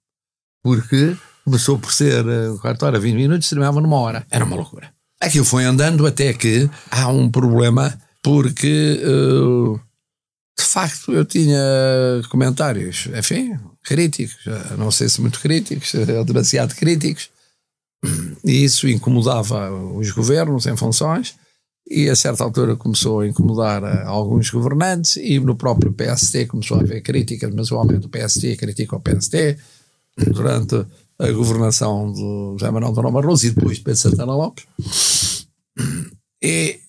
Porque 0.64 1.18
começou 1.44 1.78
por 1.78 1.92
ser 1.92 2.26
uh, 2.26 2.58
quarta 2.60 2.86
hora, 2.86 3.00
20 3.02 3.16
minutos, 3.16 3.50
terminava 3.50 3.82
numa 3.82 3.98
hora. 3.98 4.26
Era 4.32 4.46
uma 4.46 4.56
loucura. 4.56 4.94
Aquilo 5.20 5.44
foi 5.44 5.66
andando 5.66 6.08
até 6.08 6.32
que 6.32 6.70
há 6.90 7.10
um 7.10 7.30
problema, 7.30 7.94
porque 8.24 8.98
uh, 9.04 9.78
de 10.62 10.68
facto 10.68 11.12
eu 11.12 11.26
tinha 11.26 11.60
comentários, 12.30 13.08
enfim, 13.18 13.58
críticos, 13.84 14.46
eh, 14.46 14.76
não 14.78 14.92
sei 14.92 15.10
se 15.10 15.20
muito 15.20 15.40
críticos, 15.40 15.94
eh, 15.96 16.24
demasiado 16.24 16.76
críticos, 16.76 17.30
e 18.46 18.64
isso 18.64 18.88
incomodava 18.88 19.72
os 19.72 20.12
governos 20.12 20.68
em 20.68 20.78
funções, 20.78 21.36
e 21.90 22.08
a 22.08 22.16
certa 22.16 22.44
altura 22.44 22.76
começou 22.76 23.22
a 23.22 23.28
incomodar 23.28 23.84
eh, 23.84 24.04
alguns 24.06 24.50
governantes, 24.52 25.18
e 25.18 25.40
no 25.40 25.56
próprio 25.56 25.94
PST 25.94 26.46
começou 26.46 26.78
a 26.78 26.82
haver 26.82 27.02
críticas, 27.02 27.52
mas 27.54 27.72
o 27.72 27.78
homem 27.78 28.00
do 28.00 28.10
PST 28.10 28.56
critica 28.56 28.96
o 28.96 29.02
PST, 29.02 29.58
durante 30.32 30.76
a 31.18 31.32
governação 31.32 32.12
do 32.12 32.56
José 32.60 32.70
Manuel 32.70 32.94
de 32.94 33.02
Barroso 33.02 33.48
e 33.48 33.52
depois 33.52 33.78
de 33.78 33.84
Pedro 33.84 34.00
Santana 34.00 34.36
Lopes. 34.36 34.66
E, 36.44 36.80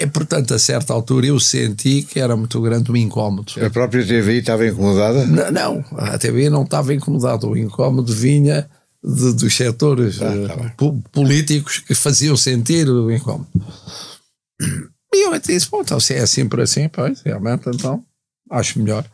e, 0.00 0.06
portanto, 0.06 0.52
a 0.54 0.58
certa 0.58 0.92
altura 0.92 1.26
eu 1.26 1.38
senti 1.38 2.02
que 2.02 2.18
era 2.18 2.36
muito 2.36 2.60
grande 2.60 2.90
o 2.90 2.96
incómodo. 2.96 3.52
A 3.64 3.70
própria 3.70 4.04
TVI 4.04 4.38
estava 4.38 4.66
incomodada? 4.66 5.26
Não, 5.26 5.50
não, 5.50 5.84
a 5.98 6.18
TV 6.18 6.50
não 6.50 6.64
estava 6.64 6.92
incomodada. 6.94 7.46
O 7.46 7.56
incómodo 7.56 8.12
vinha 8.12 8.68
de, 9.04 9.32
dos 9.34 9.54
setores 9.54 10.20
Ah, 10.20 10.34
eh, 10.34 10.46
tá 10.48 10.74
po- 10.76 11.00
políticos 11.12 11.78
que 11.78 11.94
faziam 11.94 12.36
sentir 12.36 12.88
o 12.88 13.10
incómodo. 13.12 13.48
E 15.14 15.26
eu 15.26 15.32
até 15.34 15.52
disse: 15.52 15.68
bom, 15.70 15.82
então 15.82 16.00
se 16.00 16.14
é 16.14 16.24
sempre 16.26 16.62
assim, 16.62 16.88
pois, 16.88 17.20
realmente, 17.22 17.68
então 17.68 18.02
acho 18.50 18.78
melhor. 18.78 19.04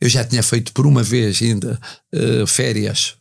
Eu 0.00 0.08
já 0.08 0.24
tinha 0.24 0.42
feito 0.42 0.72
por 0.72 0.86
uma 0.86 1.02
vez 1.02 1.40
ainda 1.42 1.78
eh, 2.12 2.44
férias, 2.46 3.16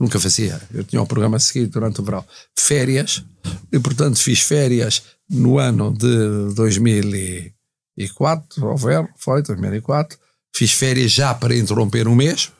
nunca 0.00 0.18
fazia. 0.20 0.60
Eu 0.72 0.84
tinha 0.84 1.00
um 1.02 1.06
programa 1.06 1.36
a 1.36 1.40
seguir 1.40 1.66
durante 1.66 2.00
o 2.00 2.04
verão. 2.04 2.24
Férias, 2.58 3.24
e 3.72 3.78
portanto 3.78 4.18
fiz 4.18 4.40
férias 4.40 5.02
no 5.30 5.58
ano 5.58 5.96
de 5.96 6.52
2004, 6.54 8.66
houver, 8.66 9.08
foi 9.16 9.42
2004. 9.42 10.18
Fiz 10.54 10.72
férias 10.72 11.12
já 11.12 11.32
para 11.32 11.56
interromper 11.56 12.06
um 12.08 12.16
mês. 12.16 12.52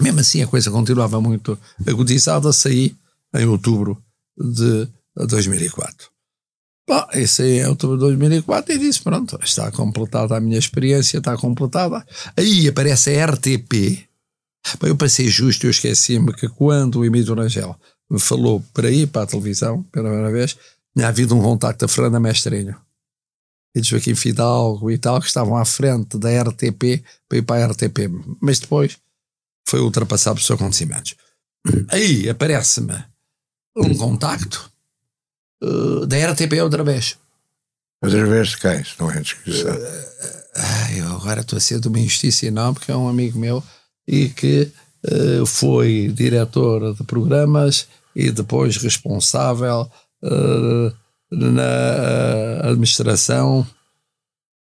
Mesmo 0.00 0.20
assim, 0.20 0.42
a 0.42 0.46
coisa 0.46 0.70
continuava 0.70 1.20
muito 1.20 1.58
agudizada. 1.86 2.52
Saí 2.52 2.94
em 3.34 3.46
outubro 3.46 4.00
de 4.36 4.88
2004. 5.16 6.08
Bom, 6.88 7.04
isso 7.14 7.42
aí 7.42 7.58
é 7.58 7.68
outubro 7.68 7.96
de 7.96 8.02
2004 8.02 8.74
e 8.74 8.78
disse: 8.78 9.02
Pronto, 9.02 9.38
está 9.42 9.70
completada 9.72 10.36
a 10.36 10.40
minha 10.40 10.58
experiência, 10.58 11.18
está 11.18 11.36
completada. 11.36 12.06
Aí 12.36 12.68
aparece 12.68 13.10
a 13.10 13.26
RTP. 13.26 14.06
Bem, 14.80 14.90
eu 14.90 14.96
passei 14.96 15.28
justo, 15.28 15.66
eu 15.66 15.70
esqueci-me 15.70 16.32
que 16.32 16.48
quando 16.48 17.00
o 17.00 17.04
Emílio 17.04 17.34
Rangel 17.34 17.76
me 18.10 18.18
falou 18.18 18.64
para 18.72 18.90
ir 18.90 19.06
para 19.08 19.22
a 19.22 19.26
televisão, 19.26 19.82
pela 19.84 20.08
primeira 20.08 20.32
vez, 20.32 20.56
tinha 20.98 21.06
havido 21.06 21.36
um 21.36 21.40
contacto 21.40 21.86
da 21.86 21.88
Fernanda 21.88 22.18
Mestrinho 22.18 22.76
e 23.72 23.80
de 23.80 23.88
Joaquim 23.88 24.16
Fidalgo 24.16 24.90
e 24.90 24.98
tal, 24.98 25.20
que 25.20 25.28
estavam 25.28 25.56
à 25.56 25.64
frente 25.64 26.18
da 26.18 26.28
RTP 26.42 27.04
para 27.28 27.38
ir 27.38 27.42
para 27.42 27.64
a 27.64 27.68
RTP. 27.68 28.10
Mas 28.40 28.58
depois 28.58 28.98
foi 29.68 29.78
ultrapassado 29.78 30.40
por 30.40 30.42
seus 30.42 30.58
acontecimentos. 30.58 31.14
Aí 31.88 32.28
aparece-me 32.28 32.96
um 33.76 33.94
contacto 33.94 34.68
eh, 35.62 36.06
da 36.06 36.32
RTP 36.32 36.54
outra 36.60 36.82
vez. 36.82 37.16
Através 38.02 38.48
de 38.48 38.58
quem? 38.58 38.82
Não 38.98 39.08
é 39.08 39.20
descrição. 39.20 39.76
Ai, 40.56 41.00
eu 41.00 41.12
agora 41.12 41.42
estou 41.42 41.56
a 41.56 41.60
ser 41.60 41.78
de 41.78 41.86
uma 41.86 42.00
injustiça 42.00 42.46
enorme, 42.46 42.74
porque 42.74 42.90
é 42.90 42.96
um 42.96 43.08
amigo 43.08 43.38
meu 43.38 43.62
e 44.06 44.30
que 44.30 44.72
eh, 45.04 45.46
foi 45.46 46.10
diretor 46.12 46.92
de 46.92 47.04
programas 47.04 47.86
e 48.16 48.32
depois 48.32 48.78
responsável 48.78 49.88
eh, 49.92 50.07
na 51.30 51.62
eh, 51.62 52.60
administração, 52.64 53.66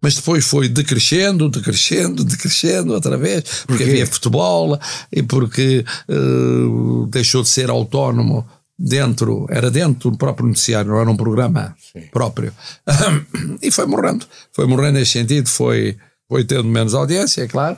mas 0.00 0.14
depois 0.14 0.44
foi 0.44 0.68
decrescendo, 0.68 1.48
decrescendo, 1.48 2.24
decrescendo 2.24 2.94
outra 2.94 3.16
vez, 3.16 3.64
porque 3.66 3.82
havia 3.82 4.06
futebol 4.06 4.78
e 5.12 5.22
porque 5.22 5.84
uh, 6.08 7.06
deixou 7.06 7.42
de 7.42 7.48
ser 7.48 7.68
autónomo 7.68 8.46
dentro, 8.78 9.46
era 9.50 9.70
dentro 9.70 10.10
do 10.10 10.16
próprio 10.16 10.46
noticiário, 10.46 10.92
não 10.92 11.00
era 11.00 11.10
um 11.10 11.16
programa 11.16 11.76
Sim. 11.92 12.06
próprio. 12.12 12.52
e 13.60 13.70
foi 13.70 13.86
morrendo, 13.86 14.24
foi 14.52 14.66
morrendo 14.66 14.98
nesse 14.98 15.12
sentido, 15.12 15.48
foi, 15.48 15.96
foi 16.28 16.44
tendo 16.44 16.64
menos 16.64 16.94
audiência, 16.94 17.42
é 17.42 17.48
claro, 17.48 17.76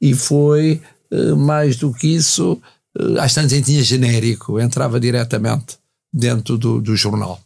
e 0.00 0.14
foi 0.14 0.80
uh, 1.12 1.36
mais 1.36 1.76
do 1.76 1.92
que 1.92 2.08
isso 2.08 2.58
eh, 2.98 3.20
às 3.20 3.34
tantas 3.34 3.60
tinha 3.62 3.82
genérico, 3.82 4.58
entrava 4.58 4.98
diretamente 4.98 5.76
dentro 6.12 6.56
do, 6.56 6.80
do 6.80 6.96
jornal. 6.96 7.40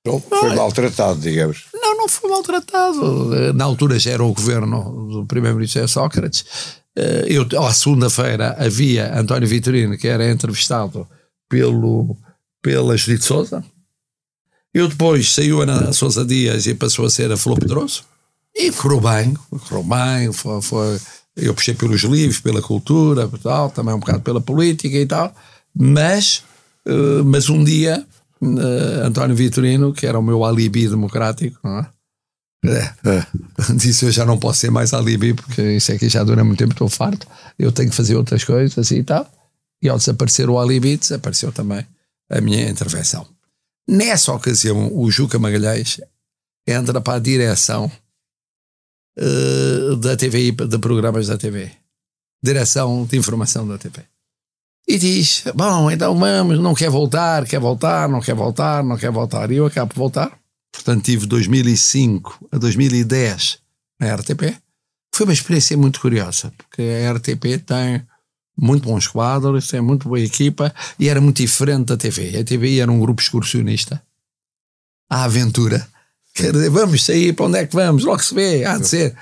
Então, 0.00 0.20
foi 0.20 0.54
maltratado, 0.54 1.20
digamos. 1.20 1.66
Não, 1.74 1.97
foi 2.10 2.30
maltratado. 2.30 3.34
Eh, 3.34 3.52
na 3.52 3.64
altura 3.64 3.98
já 3.98 4.12
era 4.12 4.24
o 4.24 4.32
governo 4.32 5.08
do 5.10 5.26
primeiro-ministro 5.26 5.86
Sócrates. 5.88 6.44
Eh, 6.96 7.26
eu, 7.28 7.46
à 7.62 7.72
segunda-feira 7.72 8.56
havia 8.58 9.18
António 9.18 9.48
Vitorino, 9.48 9.96
que 9.96 10.08
era 10.08 10.30
entrevistado 10.30 11.06
pelo, 11.48 12.16
pela 12.62 12.96
Judite 12.96 13.24
Souza. 13.24 13.64
Eu 14.72 14.88
depois 14.88 15.32
saiu 15.32 15.60
a 15.60 15.64
Ana 15.64 15.92
Sousa 15.92 16.24
Dias 16.24 16.66
e 16.66 16.74
passou 16.74 17.06
a 17.06 17.10
ser 17.10 17.32
a 17.32 17.36
Flor 17.36 17.58
Pedroso. 17.58 18.04
E 18.54 18.70
correu 18.72 19.00
bem, 19.00 19.34
correu 19.50 19.84
bem, 19.84 20.32
foi, 20.32 20.60
foi 20.62 21.00
eu 21.36 21.54
puxei 21.54 21.74
pelos 21.74 22.02
livros, 22.02 22.40
pela 22.40 22.60
cultura, 22.60 23.30
tal, 23.42 23.70
também 23.70 23.94
um 23.94 24.00
bocado 24.00 24.20
pela 24.20 24.40
política 24.40 24.96
e 24.96 25.06
tal, 25.06 25.32
mas, 25.72 26.42
uh, 26.86 27.24
mas 27.24 27.48
um 27.48 27.62
dia 27.62 28.04
António 29.04 29.34
Vitorino, 29.34 29.92
que 29.92 30.06
era 30.06 30.18
o 30.18 30.22
meu 30.22 30.44
alibi 30.44 30.88
democrático, 30.88 31.58
não 31.62 31.80
é? 31.80 31.86
É. 32.64 33.08
É. 33.08 33.26
Disse 33.74 34.04
eu 34.04 34.12
já 34.12 34.24
não 34.24 34.38
posso 34.38 34.60
ser 34.60 34.70
mais 34.70 34.92
alibi 34.92 35.32
porque 35.34 35.76
isso 35.76 35.92
aqui 35.92 36.08
já 36.08 36.24
dura 36.24 36.44
muito 36.44 36.58
tempo, 36.58 36.72
estou 36.72 36.88
farto. 36.88 37.26
Eu 37.58 37.72
tenho 37.72 37.90
que 37.90 37.96
fazer 37.96 38.16
outras 38.16 38.44
coisas 38.44 38.76
assim 38.78 38.96
e 38.96 39.04
tal. 39.04 39.30
E 39.82 39.88
ao 39.88 39.96
desaparecer 39.96 40.50
o 40.50 40.58
alibi, 40.58 40.96
desapareceu 40.96 41.52
também 41.52 41.86
a 42.30 42.40
minha 42.40 42.68
intervenção. 42.68 43.26
Nessa 43.88 44.32
ocasião, 44.32 44.92
o 44.92 45.10
Juca 45.10 45.38
Magalhães 45.38 46.00
entra 46.66 47.00
para 47.00 47.14
a 47.14 47.20
direção 47.20 47.90
uh, 49.18 49.96
da 49.96 50.16
TVI, 50.16 50.52
de 50.52 50.78
programas 50.78 51.28
da 51.28 51.38
TV. 51.38 51.70
Direção 52.42 53.04
de 53.06 53.16
informação 53.16 53.66
da 53.66 53.78
TV. 53.78 54.02
E 54.86 54.98
diz: 54.98 55.44
Bom, 55.54 55.90
então 55.90 56.16
vamos, 56.18 56.58
não 56.60 56.74
quer 56.74 56.90
voltar, 56.90 57.46
quer 57.46 57.60
voltar, 57.60 58.08
não 58.08 58.20
quer 58.20 58.34
voltar, 58.34 58.84
não 58.84 58.96
quer 58.96 59.10
voltar. 59.10 59.50
E 59.50 59.56
eu 59.56 59.66
acabo 59.66 59.92
de 59.92 59.98
voltar. 59.98 60.37
Portanto, 60.78 61.02
tive 61.02 61.26
2005 61.26 62.48
a 62.52 62.56
2010 62.56 63.58
na 63.98 64.14
RTP. 64.14 64.56
Foi 65.12 65.26
uma 65.26 65.32
experiência 65.32 65.76
muito 65.76 66.00
curiosa, 66.00 66.52
porque 66.56 66.80
a 66.80 67.12
RTP 67.12 67.64
tem 67.66 68.06
muito 68.56 68.88
bons 68.88 69.08
quadros, 69.08 69.66
tem 69.66 69.80
muito 69.80 70.06
boa 70.06 70.20
equipa 70.20 70.72
e 70.98 71.08
era 71.08 71.20
muito 71.20 71.38
diferente 71.38 71.86
da 71.86 71.96
TV. 71.96 72.38
A 72.38 72.44
TV 72.44 72.78
era 72.78 72.92
um 72.92 73.00
grupo 73.00 73.20
excursionista. 73.20 74.00
A 75.10 75.24
aventura 75.24 75.88
Quer 76.38 76.52
dizer, 76.52 76.70
vamos 76.70 77.04
sair, 77.04 77.32
para 77.32 77.46
onde 77.46 77.58
é 77.58 77.66
que 77.66 77.74
vamos? 77.74 78.04
Logo 78.04 78.22
se 78.22 78.32
vê, 78.32 78.64
há 78.64 78.78
de 78.78 78.86
ser. 78.86 79.16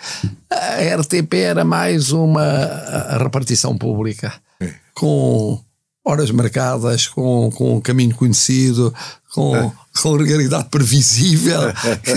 A 0.50 0.96
RTP 1.00 1.32
era 1.32 1.64
mais 1.64 2.12
uma 2.12 3.16
repartição 3.18 3.74
pública, 3.78 4.34
com 4.92 5.64
horas 6.06 6.30
marcadas, 6.30 7.08
com, 7.08 7.50
com 7.50 7.76
um 7.76 7.80
caminho 7.80 8.14
conhecido, 8.14 8.94
com, 9.32 9.56
é. 9.56 9.72
com 10.00 10.16
realidade 10.16 10.68
previsível. 10.70 11.60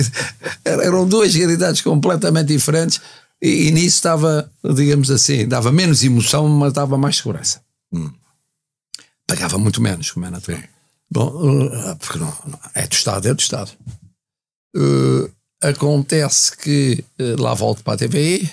Eram 0.64 1.08
duas 1.08 1.34
realidades 1.34 1.82
completamente 1.82 2.50
diferentes 2.50 3.02
e, 3.42 3.68
e, 3.68 3.72
nisso 3.72 3.96
estava, 3.96 4.50
digamos 4.76 5.10
assim, 5.10 5.48
dava 5.48 5.72
menos 5.72 6.04
emoção, 6.04 6.48
mas 6.48 6.72
dava 6.72 7.00
mais 7.00 7.18
segurança. 7.18 7.62
Hum. 7.92 8.12
Pagava 9.26 9.58
muito 9.58 9.82
menos, 9.82 10.12
como 10.12 10.28
é 10.28 10.30
natural. 10.30 10.62
Bom, 11.12 11.28
uh, 11.28 11.96
porque 11.96 12.20
não, 12.20 12.32
é 12.76 12.86
do 12.86 12.94
Estado, 12.94 13.28
é 13.28 13.34
do 13.34 13.40
Estado. 13.40 13.72
Uh, 14.76 15.32
acontece 15.62 16.56
que 16.56 17.04
uh, 17.20 17.42
lá 17.42 17.56
volto 17.56 17.84
para 17.84 17.94
a 17.94 17.98
TVI 17.98 18.52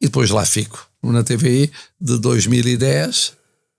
e 0.00 0.06
depois 0.06 0.30
lá 0.30 0.46
fico 0.46 0.88
na 1.02 1.24
TVI 1.24 1.72
de 2.00 2.18
2010 2.18 3.37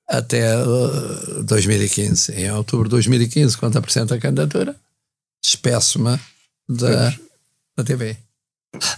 até 0.09 0.57
uh, 0.57 1.43
2015. 1.43 2.33
Em 2.33 2.51
outubro 2.51 2.85
de 2.85 2.91
2015, 2.91 3.57
quando 3.57 3.77
apresento 3.77 4.13
a 4.13 4.17
candidatura, 4.17 4.75
despeço-me 5.43 6.19
da, 6.67 7.13
da 7.77 7.83
TVI. 7.83 8.17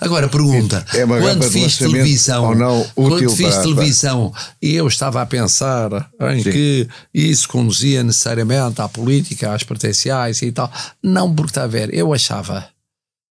Agora 0.02 0.28
pergunta, 0.28 0.86
é 0.94 1.06
quando 1.06 1.50
fiz 1.50 1.78
televisão, 1.78 2.54
quando 2.94 3.30
fiz 3.30 3.56
para, 3.56 3.62
televisão 3.62 4.34
e 4.62 4.76
eu 4.76 4.86
estava 4.86 5.22
a 5.22 5.26
pensar 5.26 6.12
em 6.34 6.44
Sim. 6.44 6.52
que 6.52 6.90
isso 7.14 7.48
conduzia 7.48 8.04
necessariamente 8.04 8.82
à 8.82 8.90
política, 8.90 9.54
às 9.54 9.64
pretenciais 9.64 10.42
e 10.42 10.52
tal, 10.52 10.70
não 11.02 11.34
porque 11.34 11.52
está 11.52 11.64
a 11.64 11.68
ver, 11.68 11.94
eu 11.94 12.14
achava 12.14 12.68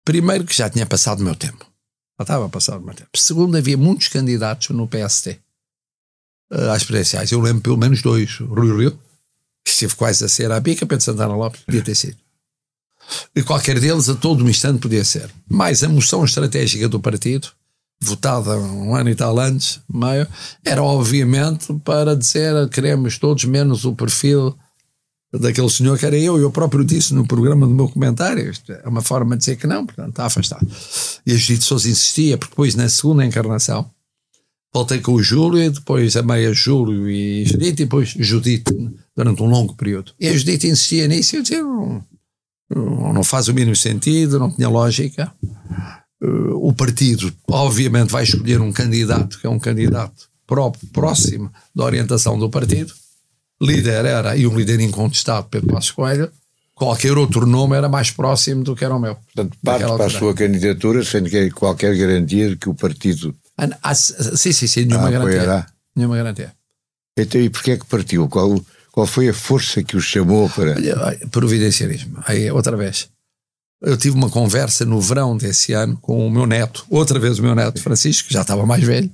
primeiro 0.06 0.44
que 0.44 0.56
já 0.56 0.70
tinha 0.70 0.86
passado 0.86 1.20
o 1.20 1.24
meu 1.24 1.34
tempo, 1.34 1.66
já 2.18 2.22
estava 2.22 2.46
a 2.46 2.48
passar 2.48 2.78
o 2.78 2.82
meu 2.82 2.94
tempo. 2.94 3.10
Segundo, 3.14 3.58
havia 3.58 3.76
muitos 3.76 4.08
candidatos 4.08 4.70
no 4.70 4.88
PST 4.88 5.38
uh, 6.52 6.70
às 6.70 6.84
presenciais, 6.84 7.32
eu 7.32 7.40
lembro 7.40 7.62
pelo 7.62 7.78
menos 7.78 8.02
dois, 8.02 8.38
Rui 8.38 8.76
Rio, 8.76 8.98
que 9.64 9.70
esteve 9.70 9.94
quase 9.94 10.24
a 10.24 10.28
ser 10.28 10.50
a 10.52 10.60
bica, 10.60 10.86
Santana 11.00 11.34
Lopes, 11.34 11.62
podia 11.62 11.82
ter 11.82 11.94
sido. 11.94 12.16
E 13.34 13.42
qualquer 13.42 13.80
deles 13.80 14.08
a 14.08 14.14
todo 14.14 14.48
instante 14.48 14.80
podia 14.80 15.04
ser. 15.04 15.30
Mais 15.48 15.82
a 15.82 15.88
moção 15.88 16.24
estratégica 16.24 16.88
do 16.88 17.00
partido, 17.00 17.48
votada 18.00 18.56
um 18.58 18.94
ano 18.94 19.10
e 19.10 19.14
tal 19.14 19.38
antes, 19.38 19.80
meio, 19.92 20.26
era 20.64 20.82
obviamente 20.82 21.72
para 21.84 22.16
dizer 22.16 22.68
queremos 22.68 23.18
todos 23.18 23.44
menos 23.44 23.84
o 23.84 23.94
perfil 23.94 24.56
daquele 25.32 25.70
senhor 25.70 25.98
que 25.98 26.04
era 26.04 26.18
eu, 26.18 26.38
eu 26.38 26.50
próprio 26.50 26.84
disse 26.84 27.14
no 27.14 27.26
programa 27.26 27.66
do 27.66 27.72
meu 27.72 27.88
comentário, 27.88 28.50
isto 28.50 28.70
é 28.70 28.86
uma 28.86 29.00
forma 29.00 29.34
de 29.34 29.40
dizer 29.40 29.56
que 29.56 29.66
não, 29.66 29.86
portanto 29.86 30.10
está 30.10 30.26
afastado. 30.26 30.66
E 31.24 31.32
a 31.32 31.36
Judite 31.36 31.64
Sousa 31.64 31.88
insistia, 31.88 32.36
porque 32.36 32.50
depois 32.50 32.74
na 32.74 32.88
segunda 32.88 33.24
encarnação 33.24 33.88
voltei 34.72 35.00
com 35.00 35.12
o 35.12 35.22
Júlio, 35.22 35.62
e 35.62 35.70
depois 35.70 36.16
a 36.16 36.22
meia 36.22 36.52
Júlio 36.52 37.08
e 37.08 37.44
Judite, 37.44 37.82
e 37.82 37.84
depois 37.84 38.14
Judite 38.18 38.72
durante 39.14 39.42
um 39.42 39.46
longo 39.46 39.74
período. 39.74 40.12
E 40.18 40.28
a 40.28 40.32
Judite 40.32 40.66
insistia 40.66 41.06
nisso 41.06 41.36
e 41.36 41.38
eu 41.38 41.42
dizia, 41.42 41.62
não, 41.62 43.12
não 43.12 43.24
faz 43.24 43.48
o 43.48 43.54
mínimo 43.54 43.76
sentido, 43.76 44.38
não 44.38 44.50
tinha 44.50 44.68
lógica. 44.68 45.32
uh, 46.22 46.66
o 46.66 46.72
partido, 46.72 47.32
obviamente, 47.48 48.10
vai 48.10 48.22
escolher 48.24 48.60
um 48.60 48.72
candidato 48.72 49.38
que 49.38 49.46
é 49.46 49.50
um 49.50 49.58
candidato 49.58 50.30
próprio, 50.46 50.88
próximo 50.90 51.52
da 51.74 51.84
orientação 51.84 52.38
do 52.38 52.48
partido. 52.48 52.92
Líder 53.60 54.04
era, 54.04 54.36
e 54.36 54.46
um 54.46 54.56
líder 54.56 54.80
incontestado, 54.80 55.48
Pedro 55.48 55.74
Passos 55.74 55.92
Coelho. 55.92 56.30
Qualquer 56.74 57.16
outro 57.16 57.46
nome 57.46 57.76
era 57.76 57.88
mais 57.88 58.10
próximo 58.10 58.64
do 58.64 58.74
que 58.74 58.84
era 58.84 58.96
o 58.96 58.98
meu. 58.98 59.14
Portanto, 59.14 59.56
parte 59.62 59.84
para 59.84 60.06
a 60.06 60.10
sua 60.10 60.34
candidatura 60.34 61.04
sem 61.04 61.22
qualquer 61.50 61.96
garantia 61.96 62.48
de 62.48 62.56
que 62.56 62.68
o 62.68 62.74
partido. 62.74 63.34
Ah, 63.62 63.78
ah, 63.82 63.94
sim, 63.94 64.52
sim, 64.52 64.66
sim, 64.66 64.84
nenhuma 64.84 65.08
ah, 65.08 65.10
garantia. 65.10 65.66
Nenhuma 65.94 66.16
garantia. 66.16 66.52
Então, 67.16 67.40
e 67.40 67.48
porquê 67.48 67.72
é 67.72 67.76
que 67.76 67.86
partiu? 67.86 68.28
Qual, 68.28 68.64
qual 68.90 69.06
foi 69.06 69.28
a 69.28 69.34
força 69.34 69.82
que 69.82 69.96
o 69.96 70.00
chamou 70.00 70.50
para. 70.50 70.74
Providencialismo. 71.30 72.20
Aí, 72.26 72.50
outra 72.50 72.76
vez. 72.76 73.08
Eu 73.80 73.96
tive 73.96 74.16
uma 74.16 74.30
conversa 74.30 74.84
no 74.84 75.00
verão 75.00 75.36
desse 75.36 75.72
ano 75.72 75.96
com 75.96 76.24
o 76.26 76.30
meu 76.30 76.46
neto, 76.46 76.86
outra 76.88 77.18
vez 77.18 77.38
o 77.38 77.42
meu 77.42 77.54
neto 77.54 77.82
Francisco, 77.82 78.28
que 78.28 78.34
já 78.34 78.42
estava 78.42 78.64
mais 78.64 78.84
velho, 78.84 79.12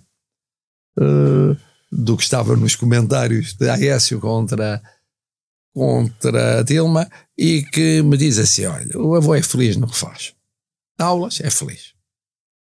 uh, 0.99 1.57
do 1.91 2.19
que 2.19 2.23
estava 2.23 2.55
nos 2.55 2.77
comentários 2.77 3.55
de 3.55 3.69
Aécio 3.69 4.21
contra, 4.21 4.83
contra 5.75 6.63
Dilma, 6.63 7.09
e 7.37 7.63
que 7.63 8.03
me 8.03 8.17
diz 8.19 8.39
assim: 8.39 8.67
olha, 8.67 8.99
o 8.99 9.15
avô 9.15 9.35
é 9.35 9.43
feliz 9.43 9.77
no 9.77 9.89
que 9.89 9.97
faz. 9.97 10.35
Aulas, 10.99 11.41
é 11.41 11.49
feliz. 11.49 11.95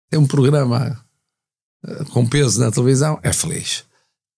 Tem 0.10 0.20
um 0.20 0.28
programa 0.28 1.04
com 2.12 2.26
peso 2.26 2.60
na 2.60 2.72
televisão, 2.72 3.20
é 3.24 3.32
feliz 3.32 3.88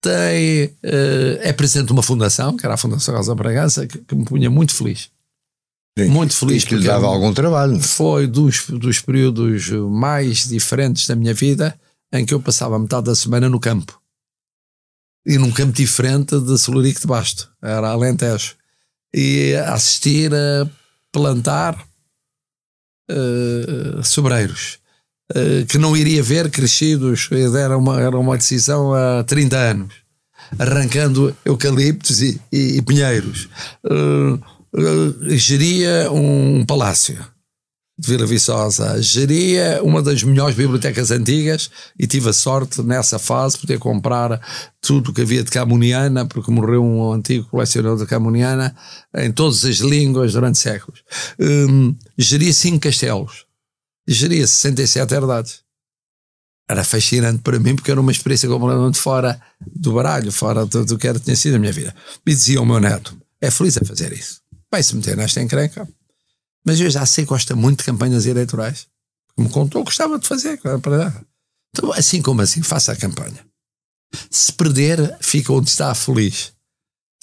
tem, 0.01 0.65
uh, 0.65 1.39
é 1.41 1.53
presidente 1.53 1.87
de 1.87 1.93
uma 1.93 2.03
fundação, 2.03 2.55
que 2.55 2.65
era 2.65 2.75
a 2.75 2.77
Fundação 2.77 3.15
Rosa 3.15 3.35
Bragança, 3.35 3.85
que, 3.85 3.97
que 3.97 4.15
me 4.15 4.25
punha 4.25 4.49
muito 4.49 4.73
feliz. 4.73 5.09
Sim, 5.97 6.07
muito 6.07 6.33
feliz. 6.33 6.63
que 6.63 6.75
lhe 6.75 6.87
dava 6.87 7.07
algum 7.07 7.33
trabalho. 7.33 7.79
Foi 7.79 8.25
dos, 8.25 8.67
dos 8.69 9.01
períodos 9.01 9.69
mais 9.69 10.47
diferentes 10.47 11.05
da 11.07 11.15
minha 11.15 11.33
vida 11.33 11.77
em 12.13 12.25
que 12.25 12.33
eu 12.33 12.39
passava 12.39 12.79
metade 12.79 13.07
da 13.07 13.15
semana 13.15 13.49
no 13.49 13.59
campo. 13.59 14.01
E 15.25 15.37
num 15.37 15.51
campo 15.51 15.73
diferente 15.73 16.39
de 16.39 16.57
Solurico 16.57 17.01
de 17.01 17.07
Basto, 17.07 17.51
era 17.61 17.89
Alentejo. 17.89 18.55
E 19.13 19.53
assistir 19.55 20.33
a 20.33 20.69
plantar 21.11 21.75
uh, 23.11 24.03
sobreiros 24.03 24.75
eh, 24.75 24.88
que 25.67 25.77
não 25.77 25.95
iria 25.95 26.23
ver 26.23 26.49
crescidos, 26.49 27.29
era 27.55 27.77
uma, 27.77 28.01
era 28.01 28.17
uma 28.17 28.35
decisão 28.35 28.93
há 28.93 29.23
30 29.23 29.57
anos, 29.57 29.93
arrancando 30.57 31.35
eucaliptos 31.45 32.21
e, 32.21 32.41
e, 32.51 32.77
e 32.77 32.81
pinheiros. 32.81 33.47
Uh, 33.85 34.39
uh, 34.73 35.37
geria 35.37 36.11
um 36.11 36.65
palácio 36.65 37.17
de 37.97 38.07
Vila 38.07 38.25
Viçosa, 38.25 39.01
geria 39.01 39.81
uma 39.83 40.01
das 40.01 40.23
melhores 40.23 40.55
bibliotecas 40.55 41.11
antigas 41.11 41.69
e 41.99 42.07
tive 42.07 42.29
a 42.29 42.33
sorte 42.33 42.81
nessa 42.81 43.19
fase 43.19 43.55
de 43.55 43.61
poder 43.61 43.77
comprar 43.77 44.39
tudo 44.79 45.11
que 45.11 45.21
havia 45.21 45.43
de 45.43 45.51
Camuniana, 45.51 46.25
porque 46.25 46.49
morreu 46.49 46.81
um 46.81 47.11
antigo 47.11 47.45
colecionador 47.49 47.97
de 47.99 48.05
Camuniana 48.05 48.73
em 49.17 49.31
todas 49.33 49.65
as 49.65 49.79
línguas 49.79 50.31
durante 50.31 50.57
séculos. 50.57 51.03
Um, 51.37 51.93
geria 52.17 52.53
cinco 52.53 52.79
castelos 52.79 53.48
geria 54.07 54.45
67 54.45 55.13
herdades. 55.13 55.63
Era 56.69 56.83
fascinante 56.83 57.41
para 57.41 57.59
mim 57.59 57.75
porque 57.75 57.89
era 57.89 57.99
uma 57.99 58.11
experiência 58.11 58.47
completamente 58.47 58.99
fora 58.99 59.41
do 59.59 59.93
baralho, 59.93 60.31
fora 60.31 60.65
do, 60.65 60.85
do 60.85 60.97
que 60.97 61.07
era, 61.07 61.19
tinha 61.19 61.35
sido 61.35 61.55
a 61.55 61.59
minha 61.59 61.73
vida. 61.73 61.95
Me 62.25 62.33
dizia 62.33 62.61
o 62.61 62.65
meu 62.65 62.79
neto: 62.79 63.17
é 63.41 63.49
feliz 63.49 63.77
a 63.77 63.85
fazer 63.85 64.13
isso. 64.13 64.41
Vai 64.71 64.83
se 64.83 64.95
meter 64.95 65.17
nesta 65.17 65.41
encrenca. 65.41 65.87
Mas 66.65 66.79
eu 66.79 66.89
já 66.89 67.05
sei 67.05 67.23
que 67.23 67.29
gosta 67.29 67.55
muito 67.55 67.79
de 67.79 67.85
campanhas 67.85 68.25
eleitorais. 68.25 68.87
Me 69.37 69.49
contou, 69.49 69.83
gostava 69.83 70.19
de 70.19 70.27
fazer. 70.27 70.59
Então, 71.71 71.93
assim 71.93 72.21
como 72.21 72.41
assim, 72.41 72.61
faça 72.61 72.91
a 72.91 72.95
campanha. 72.95 73.45
Se 74.29 74.51
perder, 74.51 75.17
fica 75.21 75.53
onde 75.53 75.69
está 75.69 75.93
feliz. 75.95 76.51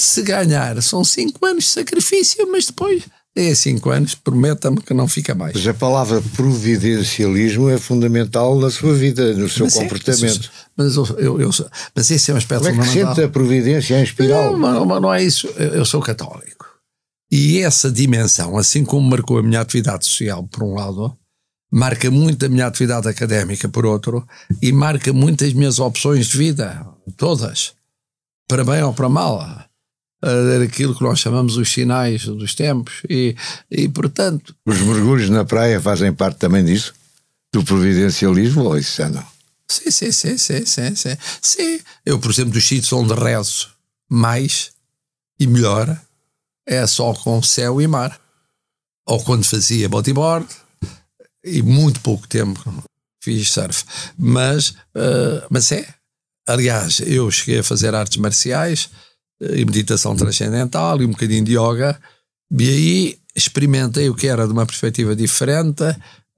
Se 0.00 0.22
ganhar, 0.22 0.82
são 0.82 1.04
cinco 1.04 1.44
anos 1.46 1.64
de 1.64 1.70
sacrifício, 1.70 2.50
mas 2.50 2.66
depois 2.66 3.04
é 3.36 3.54
cinco 3.54 3.90
anos, 3.90 4.14
prometa-me 4.14 4.80
que 4.80 4.94
não 4.94 5.06
fica 5.06 5.34
mais. 5.34 5.54
Mas 5.54 5.66
a 5.66 5.74
palavra 5.74 6.22
providencialismo 6.34 7.68
é 7.68 7.76
fundamental 7.76 8.58
na 8.58 8.70
sua 8.70 8.94
vida, 8.94 9.34
no 9.34 9.48
seu 9.48 9.66
mas 9.66 9.76
é, 9.76 9.80
comportamento. 9.80 10.46
É, 10.46 10.70
mas, 10.76 10.96
eu, 10.96 11.06
eu, 11.18 11.40
eu, 11.42 11.50
mas 11.94 12.10
esse 12.10 12.30
é 12.30 12.34
um 12.34 12.38
aspecto 12.38 12.64
Como 12.64 12.74
é 12.74 12.78
que 12.78 12.88
fundamental. 12.88 13.14
sente 13.14 13.26
a 13.26 13.28
providência 13.28 14.00
em 14.00 14.02
espiral? 14.02 14.56
Não, 14.56 14.86
não, 14.86 15.00
não 15.00 15.12
é 15.12 15.22
isso. 15.22 15.48
Eu 15.48 15.84
sou 15.84 16.00
católico. 16.00 16.66
E 17.30 17.58
essa 17.58 17.90
dimensão, 17.90 18.56
assim 18.56 18.84
como 18.84 19.10
marcou 19.10 19.38
a 19.38 19.42
minha 19.42 19.60
atividade 19.60 20.06
social, 20.06 20.44
por 20.44 20.62
um 20.62 20.74
lado, 20.74 21.14
marca 21.70 22.10
muito 22.10 22.46
a 22.46 22.48
minha 22.48 22.66
atividade 22.66 23.08
académica, 23.08 23.68
por 23.68 23.84
outro, 23.84 24.26
e 24.62 24.72
marca 24.72 25.12
muito 25.12 25.44
as 25.44 25.52
minhas 25.52 25.78
opções 25.78 26.26
de 26.28 26.38
vida, 26.38 26.86
todas, 27.16 27.74
para 28.48 28.64
bem 28.64 28.82
ou 28.82 28.94
para 28.94 29.08
mal 29.08 29.65
aquilo 30.64 30.94
que 30.94 31.02
nós 31.02 31.18
chamamos 31.18 31.56
os 31.56 31.72
sinais 31.72 32.24
dos 32.24 32.54
tempos 32.54 33.02
e, 33.08 33.36
e 33.70 33.88
portanto... 33.88 34.54
Os 34.66 34.80
mergulhos 34.80 35.30
na 35.30 35.44
praia 35.44 35.80
fazem 35.80 36.12
parte 36.12 36.38
também 36.38 36.64
disso? 36.64 36.94
Do 37.52 37.64
providencialismo 37.64 38.64
ou 38.64 38.78
isso 38.78 38.96
já 38.96 39.08
não? 39.08 39.24
Sim, 39.68 39.90
sim, 39.90 40.12
sim, 40.12 40.38
sim, 40.38 40.66
sim, 40.66 40.94
sim. 40.94 41.16
sim. 41.42 41.80
Eu, 42.04 42.18
por 42.18 42.30
exemplo, 42.30 42.52
dos 42.52 42.66
sítios 42.66 42.92
onde 42.92 43.14
rezo 43.14 43.68
mais 44.08 44.70
e 45.38 45.46
melhor 45.46 46.00
é 46.66 46.86
só 46.86 47.12
com 47.14 47.42
céu 47.42 47.80
e 47.80 47.86
mar. 47.86 48.20
Ou 49.06 49.22
quando 49.22 49.44
fazia 49.44 49.88
bodyboard 49.88 50.46
e 51.44 51.62
muito 51.62 52.00
pouco 52.00 52.26
tempo 52.26 52.84
fiz 53.22 53.50
surf. 53.50 53.84
Mas, 54.18 54.70
uh, 54.70 55.46
mas 55.50 55.70
é. 55.72 55.86
Aliás, 56.46 57.00
eu 57.00 57.28
cheguei 57.30 57.58
a 57.58 57.64
fazer 57.64 57.92
artes 57.92 58.18
marciais, 58.18 58.88
e 59.40 59.64
meditação 59.64 60.16
transcendental 60.16 61.00
e 61.00 61.04
um 61.04 61.10
bocadinho 61.10 61.44
de 61.44 61.52
yoga. 61.58 62.00
E 62.50 62.68
aí 62.68 63.18
experimentei 63.34 64.08
o 64.08 64.14
que 64.14 64.26
era 64.26 64.46
de 64.46 64.52
uma 64.52 64.66
perspectiva 64.66 65.14
diferente, 65.14 65.84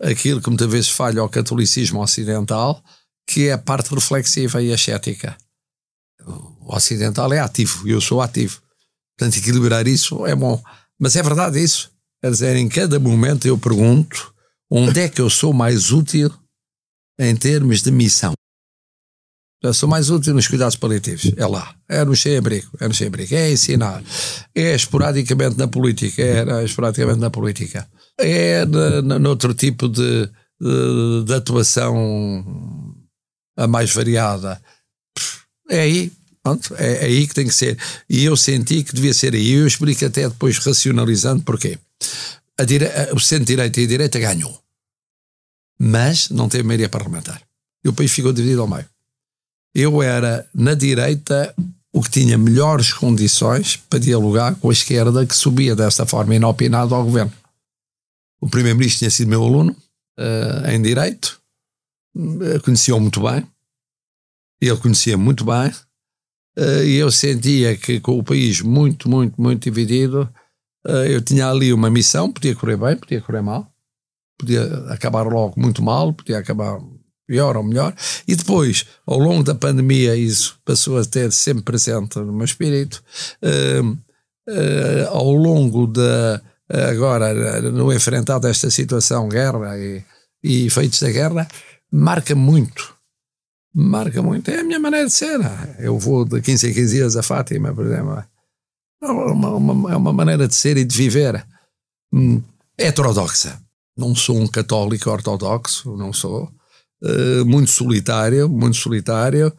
aquilo 0.00 0.40
que 0.40 0.48
muitas 0.48 0.70
vezes 0.70 0.90
falha 0.90 1.20
ao 1.20 1.28
catolicismo 1.28 2.02
ocidental, 2.02 2.82
que 3.26 3.48
é 3.48 3.52
a 3.52 3.58
parte 3.58 3.94
reflexiva 3.94 4.62
e 4.62 4.72
ascética. 4.72 5.36
O 6.26 6.74
ocidental 6.74 7.32
é 7.32 7.38
ativo 7.38 7.88
eu 7.88 8.00
sou 8.00 8.20
ativo. 8.20 8.60
Portanto, 9.16 9.38
equilibrar 9.38 9.86
isso 9.86 10.26
é 10.26 10.34
bom. 10.34 10.62
Mas 10.98 11.16
é 11.16 11.22
verdade 11.22 11.62
isso. 11.62 11.90
Quer 12.20 12.30
dizer, 12.30 12.56
em 12.56 12.68
cada 12.68 12.98
momento 12.98 13.46
eu 13.46 13.56
pergunto 13.56 14.34
onde 14.70 15.00
é 15.00 15.08
que 15.08 15.20
eu 15.20 15.30
sou 15.30 15.52
mais 15.52 15.92
útil 15.92 16.32
em 17.18 17.34
termos 17.36 17.82
de 17.82 17.90
missão. 17.90 18.32
Já 19.62 19.72
sou 19.72 19.88
mais 19.88 20.08
útil 20.08 20.34
nos 20.34 20.46
cuidados 20.46 20.76
paliativos. 20.76 21.32
É 21.36 21.46
lá. 21.46 21.74
É 21.88 22.04
no 22.04 22.14
sem-abrigo. 22.14 22.70
É 22.80 22.86
no 22.86 22.94
sem-abrigo. 22.94 23.34
É 23.34 23.50
ensinar. 23.50 24.02
É 24.54 24.74
esporadicamente 24.74 25.58
na 25.58 25.66
política. 25.66 26.22
É 26.22 26.64
esporadicamente 26.64 27.18
na 27.18 27.30
política. 27.30 27.88
É 28.18 28.64
noutro 28.64 29.54
tipo 29.54 29.88
de, 29.88 30.26
de, 30.60 31.24
de, 31.24 31.34
atuação 31.34 32.94
a 33.56 33.66
mais 33.66 33.92
variada. 33.92 34.62
É 35.68 35.80
aí. 35.80 36.12
Pronto, 36.40 36.74
é, 36.78 37.04
é 37.04 37.04
aí 37.06 37.26
que 37.26 37.34
tem 37.34 37.46
que 37.46 37.54
ser. 37.54 37.76
E 38.08 38.24
eu 38.24 38.36
senti 38.36 38.84
que 38.84 38.94
devia 38.94 39.12
ser 39.12 39.34
aí. 39.34 39.50
Eu 39.50 39.66
explico 39.66 40.04
até 40.04 40.28
depois 40.28 40.56
racionalizando 40.58 41.42
porquê. 41.42 41.76
A 42.56 42.64
dire... 42.64 42.86
O 43.12 43.18
centro-direita 43.18 43.80
e 43.80 43.84
a 43.84 43.88
direita 43.88 44.18
ganhou. 44.20 44.56
Mas 45.80 46.30
não 46.30 46.48
teve 46.48 46.62
maioria 46.62 46.88
parlamentar. 46.88 47.42
E 47.84 47.88
o 47.88 47.92
país 47.92 48.12
ficou 48.12 48.32
dividido 48.32 48.62
ao 48.62 48.68
meio 48.68 48.86
eu 49.74 50.02
era, 50.02 50.48
na 50.54 50.74
direita, 50.74 51.54
o 51.92 52.02
que 52.02 52.10
tinha 52.10 52.36
melhores 52.38 52.92
condições 52.92 53.76
para 53.76 53.98
dialogar 53.98 54.54
com 54.56 54.70
a 54.70 54.72
esquerda 54.72 55.26
que 55.26 55.34
subia 55.34 55.74
desta 55.74 56.06
forma 56.06 56.34
inopinado 56.34 56.94
ao 56.94 57.04
governo. 57.04 57.32
O 58.40 58.48
primeiro-ministro 58.48 59.00
tinha 59.00 59.10
sido 59.10 59.28
meu 59.28 59.42
aluno 59.42 59.76
uh, 60.18 60.70
em 60.70 60.80
direito, 60.80 61.40
uh, 62.16 62.60
conhecia-o 62.62 63.00
muito 63.00 63.20
bem, 63.20 63.46
ele 64.60 64.76
conhecia 64.76 65.16
muito 65.16 65.44
bem, 65.44 65.70
uh, 66.58 66.84
e 66.84 66.96
eu 66.96 67.10
sentia 67.10 67.76
que 67.76 68.00
com 68.00 68.18
o 68.18 68.22
país 68.22 68.60
muito, 68.60 69.08
muito, 69.08 69.40
muito 69.40 69.64
dividido, 69.64 70.28
eu 71.10 71.20
tinha 71.20 71.50
ali 71.50 71.70
uma 71.70 71.90
missão, 71.90 72.32
podia 72.32 72.54
correr 72.54 72.76
bem, 72.78 72.96
podia 72.96 73.20
correr 73.20 73.42
mal, 73.42 73.70
podia 74.38 74.64
acabar 74.88 75.26
logo 75.26 75.60
muito 75.60 75.82
mal, 75.82 76.14
podia 76.14 76.38
acabar 76.38 76.80
pior 77.28 77.56
ou 77.56 77.62
melhor. 77.62 77.94
E 78.26 78.34
depois, 78.34 78.86
ao 79.06 79.18
longo 79.18 79.44
da 79.44 79.54
pandemia, 79.54 80.16
isso 80.16 80.58
passou 80.64 80.98
a 80.98 81.04
ter 81.04 81.30
sempre 81.30 81.62
presente 81.62 82.18
no 82.18 82.32
meu 82.32 82.46
espírito. 82.46 83.04
Uh, 83.42 83.92
uh, 84.48 85.08
ao 85.10 85.30
longo 85.30 85.86
da. 85.86 86.40
Agora, 86.90 87.62
no 87.62 87.90
enfrentar 87.90 88.38
desta 88.38 88.70
situação, 88.70 89.26
guerra 89.26 89.78
e, 89.78 90.04
e 90.44 90.66
efeitos 90.66 91.00
da 91.00 91.10
guerra, 91.10 91.48
marca 91.90 92.34
muito. 92.34 92.94
Marca 93.74 94.20
muito. 94.20 94.50
É 94.50 94.60
a 94.60 94.64
minha 94.64 94.78
maneira 94.78 95.06
de 95.06 95.12
ser. 95.12 95.40
Eu 95.78 95.98
vou 95.98 96.26
de 96.26 96.42
15 96.42 96.68
em 96.68 96.74
15 96.74 96.94
dias 96.94 97.16
a 97.16 97.22
Fátima, 97.22 97.72
por 97.72 97.86
exemplo. 97.86 98.22
É 99.02 99.06
uma, 99.06 99.50
uma, 99.54 99.92
é 99.92 99.96
uma 99.96 100.12
maneira 100.12 100.46
de 100.46 100.54
ser 100.54 100.76
e 100.76 100.84
de 100.84 100.94
viver 100.94 101.46
hum, 102.12 102.42
heterodoxa. 102.76 103.58
não 103.96 104.14
sou 104.14 104.38
um 104.38 104.46
católico 104.46 105.08
ortodoxo, 105.08 105.96
não 105.96 106.12
sou. 106.12 106.52
Uh, 107.02 107.44
muito 107.44 107.70
solitário, 107.70 108.48
muito 108.48 108.76
solitário. 108.76 109.52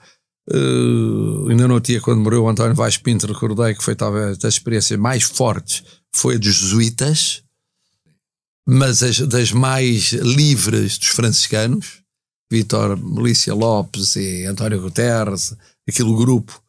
Uh, 0.52 1.48
ainda 1.50 1.68
no 1.68 1.80
dia 1.80 2.02
quando 2.02 2.22
morreu 2.22 2.44
o 2.44 2.50
António 2.50 2.76
Vaz 2.76 2.98
Pinto, 2.98 3.28
recordei 3.28 3.76
que 3.76 3.84
foi 3.84 3.96
talvez 3.96 4.38
das 4.38 4.56
experiências 4.56 5.00
mais 5.00 5.24
fortes, 5.24 5.84
foi 6.12 6.36
a 6.36 6.38
dos 6.40 6.56
jesuítas, 6.56 7.44
mas 8.68 9.04
as, 9.04 9.20
das 9.20 9.52
mais 9.52 10.12
livres 10.14 10.98
dos 10.98 11.10
franciscanos, 11.10 12.02
Vítor 12.52 12.98
Melícia 12.98 13.54
Lopes 13.54 14.16
e 14.16 14.46
António 14.46 14.82
Guterres, 14.82 15.56
aquele 15.88 16.16
grupo 16.16 16.60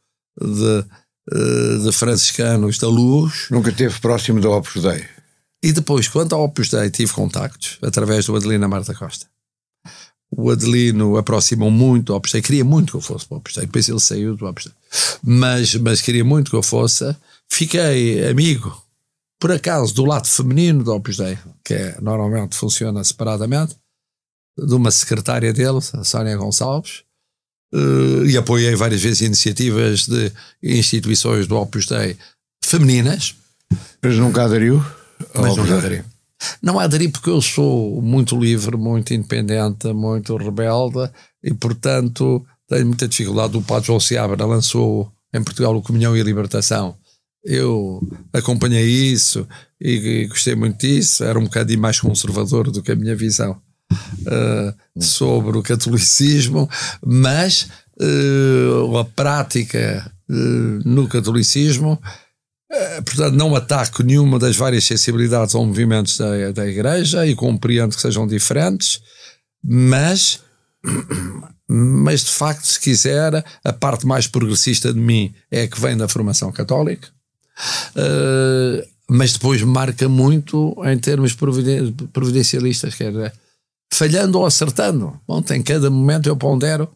de, 0.41 0.85
eh, 1.33 1.79
de 1.85 1.93
franciscanos 1.93 2.79
da 2.79 2.89
luz. 2.89 3.47
Nunca 3.51 3.71
esteve 3.71 3.99
próximo 4.01 4.41
do 4.41 4.51
Opus 4.51 4.83
Dei? 4.83 5.05
E 5.63 5.73
depois, 5.73 6.09
quanto 6.09 6.35
ao 6.35 6.45
Opus 6.45 6.69
Dei, 6.71 6.91
tive 6.91 7.13
contactos 7.13 7.79
através 7.83 8.27
do 8.27 8.37
Adelino 8.37 8.69
Marta 8.69 8.95
Costa. 8.95 9.27
O 10.31 10.51
Adelino 10.51 11.17
aproximou 11.17 11.71
muito 11.71 12.07
do 12.07 12.15
Opus 12.15 12.33
Dei, 12.33 12.41
queria 12.41 12.65
muito 12.65 12.93
que 12.93 12.97
eu 12.97 13.01
fosse 13.01 13.27
para 13.27 13.35
o 13.35 13.39
Opus 13.39 13.55
Dei, 13.55 13.67
depois 13.67 13.89
ele 13.89 14.01
saiu 14.01 14.37
do 14.37 14.47
Opus 14.47 14.65
Dei. 14.65 14.75
Mas, 15.23 15.75
mas 15.75 16.01
queria 16.01 16.25
muito 16.25 16.51
que 16.51 16.57
eu 16.57 16.63
fosse. 16.63 17.15
Fiquei 17.49 18.29
amigo, 18.29 18.81
por 19.41 19.51
acaso, 19.51 19.95
do 19.95 20.05
lado 20.05 20.29
feminino 20.29 20.85
do 20.85 20.95
Opus 20.95 21.17
Dei, 21.17 21.37
que 21.65 21.75
é, 21.75 21.97
normalmente 22.01 22.55
funciona 22.55 23.03
separadamente, 23.03 23.77
de 24.57 24.75
uma 24.75 24.91
secretária 24.91 25.53
dele, 25.53 25.79
a 25.95 26.05
Sónia 26.05 26.37
Gonçalves, 26.37 27.03
uh, 27.75 28.25
e 28.27 28.37
apoiei 28.37 28.75
várias 28.75 29.03
vezes 29.03 29.23
iniciativas 29.23 30.07
de 30.07 30.33
instituições 30.63 31.47
do 31.47 31.57
Opus 31.57 31.87
Dei 31.87 32.17
femininas. 32.63 33.35
Mas 34.03 34.17
nunca 34.17 34.45
aderiu? 34.45 34.85
Mas 35.35 35.57
nunca 35.57 35.79
aderi. 35.79 36.05
Não 36.63 36.79
aderi 36.79 37.09
porque 37.09 37.31
eu 37.31 37.41
sou 37.41 38.01
muito 38.01 38.39
livre, 38.39 38.77
muito 38.77 39.13
independente, 39.15 39.93
muito 39.93 40.37
rebelde 40.37 41.11
e, 41.43 41.53
portanto, 41.55 42.45
tenho 42.69 42.87
muita 42.87 43.09
dificuldade. 43.09 43.57
O 43.57 43.63
Padre 43.63 43.89
João 43.89 44.01
Seabra 44.01 44.45
lançou 44.47 45.11
em 45.33 45.43
Portugal 45.43 45.77
o 45.77 45.83
Comunhão 45.83 46.17
e 46.17 46.21
a 46.21 46.25
Libertação. 46.25 46.97
Eu 47.45 48.01
acompanhei 48.33 48.87
isso 48.87 49.47
e, 49.81 50.23
e 50.23 50.27
gostei 50.27 50.55
muito 50.55 50.79
disso. 50.79 51.25
Era 51.25 51.39
um 51.39 51.45
bocadinho 51.45 51.81
mais 51.81 51.99
conservador 51.99 52.71
do 52.71 52.83
que 52.83 52.93
a 52.93 52.97
minha 52.97 53.17
visão 53.17 53.61
uh, 53.93 55.03
sobre 55.03 55.57
o 55.57 55.63
catolicismo, 55.63 56.69
mas 57.05 57.69
uh, 58.01 58.99
a 58.99 59.05
prática 59.05 60.11
uh, 60.29 60.89
no 60.89 61.09
catolicismo, 61.09 62.01
portanto, 63.05 63.35
não 63.35 63.55
ataco 63.55 64.03
nenhuma 64.03 64.39
das 64.39 64.57
várias 64.57 64.85
sensibilidades 64.85 65.55
ou 65.55 65.67
movimentos 65.67 66.17
da, 66.17 66.53
da 66.53 66.67
Igreja 66.67 67.27
e 67.27 67.35
compreendo 67.35 67.95
que 67.95 68.01
sejam 68.03 68.27
diferentes, 68.27 69.01
mas. 69.63 70.41
Mas 71.73 72.25
de 72.25 72.33
facto, 72.33 72.65
se 72.65 72.81
quiser, 72.81 73.45
a 73.63 73.73
parte 73.73 74.05
mais 74.05 74.27
progressista 74.27 74.93
de 74.93 74.99
mim 74.99 75.33
é 75.53 75.69
que 75.69 75.81
vem 75.81 75.97
da 75.97 76.09
formação 76.09 76.51
católica. 76.51 77.07
Uh, 77.95 78.85
mas 79.09 79.33
depois 79.33 79.63
marca 79.63 80.09
muito 80.09 80.75
em 80.85 80.99
termos 80.99 81.33
providencialistas, 82.13 82.95
quer 82.95 83.11
dizer, 83.11 83.33
falhando 83.93 84.39
ou 84.39 84.47
acertando. 84.47 85.21
Bom, 85.27 85.43
em 85.51 85.63
cada 85.63 85.91
momento 85.91 86.29
eu 86.29 86.37
pondero 86.37 86.89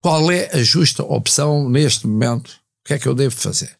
qual 0.00 0.30
é 0.30 0.48
a 0.52 0.62
justa 0.62 1.02
opção 1.02 1.68
neste 1.68 2.06
momento, 2.06 2.50
o 2.50 2.86
que 2.86 2.94
é 2.94 2.98
que 2.98 3.08
eu 3.08 3.14
devo 3.14 3.34
fazer. 3.34 3.76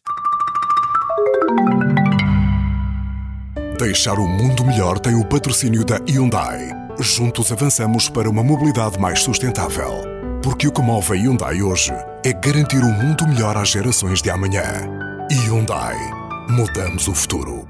Deixar 3.77 4.17
o 4.17 4.27
mundo 4.27 4.65
melhor 4.65 4.99
tem 4.99 5.15
o 5.15 5.25
patrocínio 5.25 5.83
da 5.83 5.99
Hyundai. 6.09 6.69
Juntos 6.99 7.51
avançamos 7.51 8.09
para 8.09 8.29
uma 8.29 8.43
mobilidade 8.43 8.99
mais 8.99 9.21
sustentável. 9.21 10.01
Porque 10.41 10.67
o 10.67 10.71
que 10.71 10.81
move 10.81 11.11
a 11.11 11.15
Hyundai 11.15 11.61
hoje 11.61 11.91
é 12.23 12.31
garantir 12.33 12.83
um 12.83 12.91
mundo 12.91 13.27
melhor 13.27 13.57
às 13.57 13.69
gerações 13.69 14.21
de 14.21 14.29
amanhã. 14.29 14.63
Hyundai. 15.31 15.97
Mudamos 16.49 17.07
o 17.07 17.13
futuro. 17.13 17.64